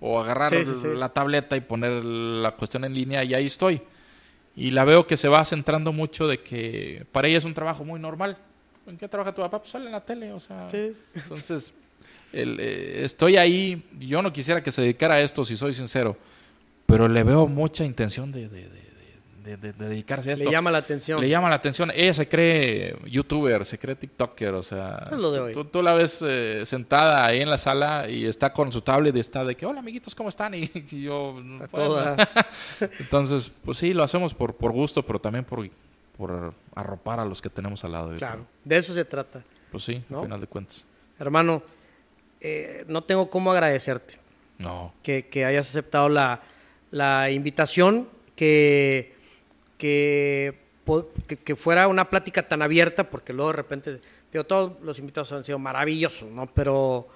[0.00, 0.88] O agarrar Sí, sí, sí.
[0.94, 3.80] la tableta y poner la cuestión en línea y ahí estoy.
[4.56, 7.84] Y la veo que se va centrando mucho de que para ella es un trabajo
[7.84, 8.38] muy normal.
[8.86, 9.58] ¿En qué trabaja tu papá?
[9.58, 10.68] Pues sale en la tele, o sea.
[10.70, 10.92] Sí.
[11.14, 11.72] Entonces,
[12.32, 13.82] el, eh, estoy ahí.
[13.98, 16.16] Yo no quisiera que se dedicara a esto, si soy sincero,
[16.86, 18.83] pero le veo mucha intención de, de- de-
[19.44, 20.44] de- de- de dedicarse a esto.
[20.46, 21.20] Le llama la atención.
[21.20, 21.90] Le llama la atención.
[21.94, 25.08] Ella se cree youtuber, se cree tiktoker, o sea...
[25.12, 25.52] Es lo de hoy.
[25.52, 29.14] Tú, tú la ves eh, sentada ahí en la sala y está con su tablet
[29.16, 30.54] y está de que, hola amiguitos, ¿cómo están?
[30.54, 31.36] Y, y yo...
[31.70, 32.16] Toda-
[33.00, 35.68] Entonces, pues sí, lo hacemos por, por gusto, pero también por,
[36.16, 38.16] por arropar a los que tenemos al lado.
[38.16, 39.42] Claro, de eso se trata.
[39.70, 40.18] Pues sí, ¿No?
[40.20, 40.86] al final de cuentas.
[41.18, 41.62] Hermano,
[42.40, 44.18] eh, no tengo cómo agradecerte
[44.58, 46.40] No, que, que hayas aceptado la,
[46.90, 49.13] la invitación, que,
[49.78, 50.54] que,
[51.26, 54.00] que, que fuera una plática tan abierta, porque luego de repente,
[54.32, 56.46] digo, todos los invitados han sido maravillosos, ¿no?
[56.46, 57.08] Pero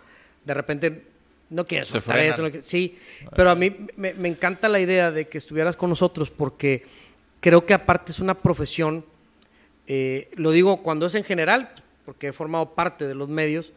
[0.45, 1.03] de repente
[1.51, 2.99] no quieres soltar eso, no quieres- sí,
[3.35, 6.85] pero a mí me, me encanta la idea de que estuvieras con nosotros porque
[7.41, 9.05] creo que aparte es una profesión,
[9.87, 11.73] eh, lo digo cuando es en general,
[12.05, 13.73] porque he formado parte de los medios,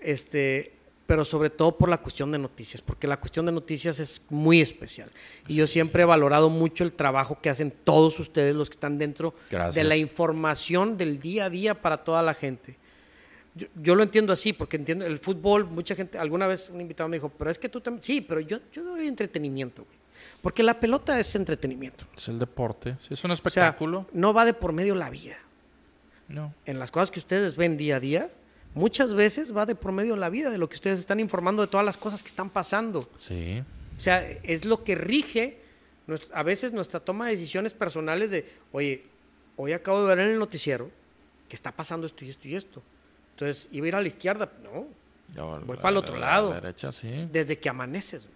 [0.00, 0.72] este,
[1.08, 4.60] pero sobre todo por la cuestión de noticias, porque la cuestión de noticias es muy
[4.60, 5.10] especial.
[5.46, 8.98] Y yo siempre he valorado mucho el trabajo que hacen todos ustedes, los que están
[8.98, 9.74] dentro Gracias.
[9.74, 12.76] de la información del día a día para toda la gente.
[13.54, 17.08] Yo, yo lo entiendo así, porque entiendo el fútbol, mucha gente, alguna vez un invitado
[17.08, 19.96] me dijo, pero es que tú también, sí, pero yo, yo doy entretenimiento, güey.
[20.42, 22.04] Porque la pelota es entretenimiento.
[22.14, 22.96] Es el deporte.
[23.08, 24.06] Sí, es un O sea, espectáculo.
[24.12, 25.38] no va de por medio la vida.
[26.28, 26.52] no.
[26.66, 28.30] En las cosas que ustedes ven día a día,
[28.74, 31.68] muchas veces va de por medio la vida, de lo que ustedes están informando, de
[31.68, 33.08] todas las cosas que están pasando.
[33.16, 33.62] Sí.
[33.96, 35.58] O sea, es lo que rige
[36.32, 39.04] a veces nuestra toma de decisiones personales de, oye,
[39.56, 40.90] hoy acabo de ver en el noticiero
[41.48, 42.82] que está pasando esto y esto y esto.
[43.32, 44.86] Entonces, iba a ir a la izquierda, no,
[45.34, 46.50] Yo- Voy la- pa'l otro la- lado.
[46.50, 47.28] La derecha, sí.
[47.30, 48.26] desde que amaneces.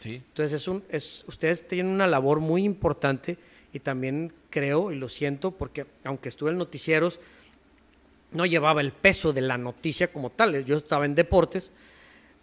[0.00, 0.16] Sí.
[0.16, 3.38] Entonces, es un, es, ustedes tienen una labor muy importante
[3.72, 7.20] y también creo, y lo siento, porque aunque estuve en noticieros,
[8.32, 10.64] no llevaba el peso de la noticia como tal.
[10.64, 11.70] Yo estaba en deportes,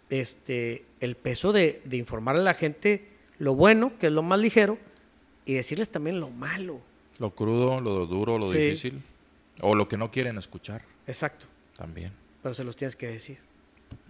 [0.08, 3.06] este, el peso de, de informar a la gente
[3.38, 4.76] lo bueno, que es lo más ligero,
[5.46, 6.80] y decirles también lo malo.
[7.18, 8.58] Lo crudo, lo duro, lo Sí.
[8.58, 9.02] difícil.
[9.62, 12.12] O lo que no quieren escuchar Exacto, también.
[12.42, 13.38] pero se los tienes que decir.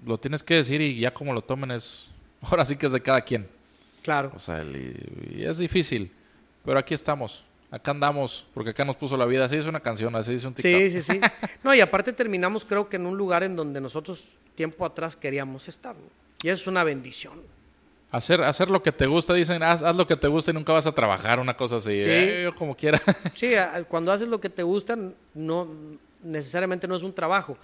[0.04, 2.08] Lo tienes que decir y ya como lo tomen es...
[2.42, 3.46] Ahora sí que es de cada quien.
[4.02, 6.10] Claro, O sea, el- y es difícil.
[6.64, 7.44] Pero aquí estamos.
[7.70, 8.46] Acá andamos.
[8.52, 9.44] Porque acá nos puso la vida.
[9.44, 10.80] Así es una canción, así dice un TikTok.
[10.80, 11.20] sí, sí, sí.
[11.62, 15.68] No, y aparte terminamos creo que en un lugar en donde nosotros tiempo atrás queríamos
[15.68, 15.94] estar.
[15.94, 16.02] ¿no?
[16.42, 17.40] Y es una bendición.
[18.10, 20.72] Hacer, hacer lo que te gusta, dicen, haz, haz lo que te gusta y nunca
[20.72, 22.00] vas a trabajar, una cosa así.
[22.00, 22.10] Sí.
[22.10, 23.00] Eh, yo como quiera.
[23.36, 23.52] Sí,
[23.88, 24.98] cuando haces lo que te gusta,
[25.32, 25.68] no
[26.22, 27.56] necesariamente no es un trabajo,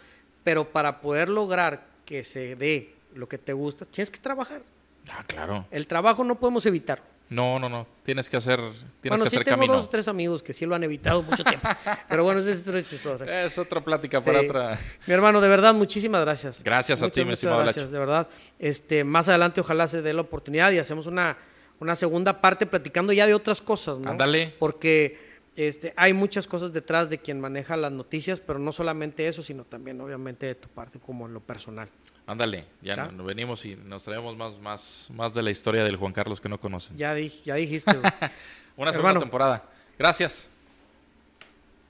[0.45, 4.63] pero para poder lograr que se dé lo que te gusta, tienes que trabajar.
[5.11, 5.67] ah, claro.
[5.71, 7.03] El trabajo no podemos evitar.
[7.29, 7.87] No, no, no.
[8.05, 9.75] Tienes que hacer, tienes bueno, que sí hacer tengo camino.
[9.75, 11.69] dos o tres amigos que sí lo han evitado mucho tiempo,
[12.09, 12.47] pero bueno, es.
[12.47, 14.47] Es otra plática para Sí.
[14.47, 14.79] otra.
[15.07, 16.63] Mi hermano, de verdad, muchísimas gracias.
[16.63, 18.29] Gracias a ti, mi estimado gracias, de verdad.
[18.59, 21.37] Este, más adelante ojalá se dé la oportunidad y hacemos una,
[21.81, 24.11] una segunda parte platicando ya de otras cosas, ¿no?
[24.11, 24.55] Ándale.
[24.61, 25.19] Porque
[25.57, 29.65] este, hay muchas cosas detrás de quien maneja las noticias, pero no solamente eso, sino
[29.65, 31.89] también obviamente de tu parte como en lo personal.
[32.27, 33.07] Ándale, ya ¿Ya?
[33.07, 36.49] no- venimos y nos traemos más, más, más de la historia del Juan Carlos que
[36.49, 36.97] no conocen.
[36.97, 37.93] Ya, dij- ya dijiste.
[38.77, 39.65] Una segunda temporada.
[39.99, 40.49] Gracias.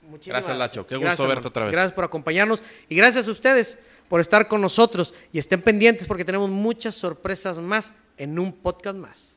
[0.08, 0.86] Muchísimas Gracias, Lacho.
[0.86, 1.48] Qué gusto Gracias, verte hermano.
[1.48, 1.72] otra vez.
[1.72, 3.78] Gracias por acompañarnos y gracias a ustedes
[4.08, 8.96] por estar con nosotros y estén pendientes porque tenemos muchas sorpresas más en un podcast
[8.98, 9.35] más.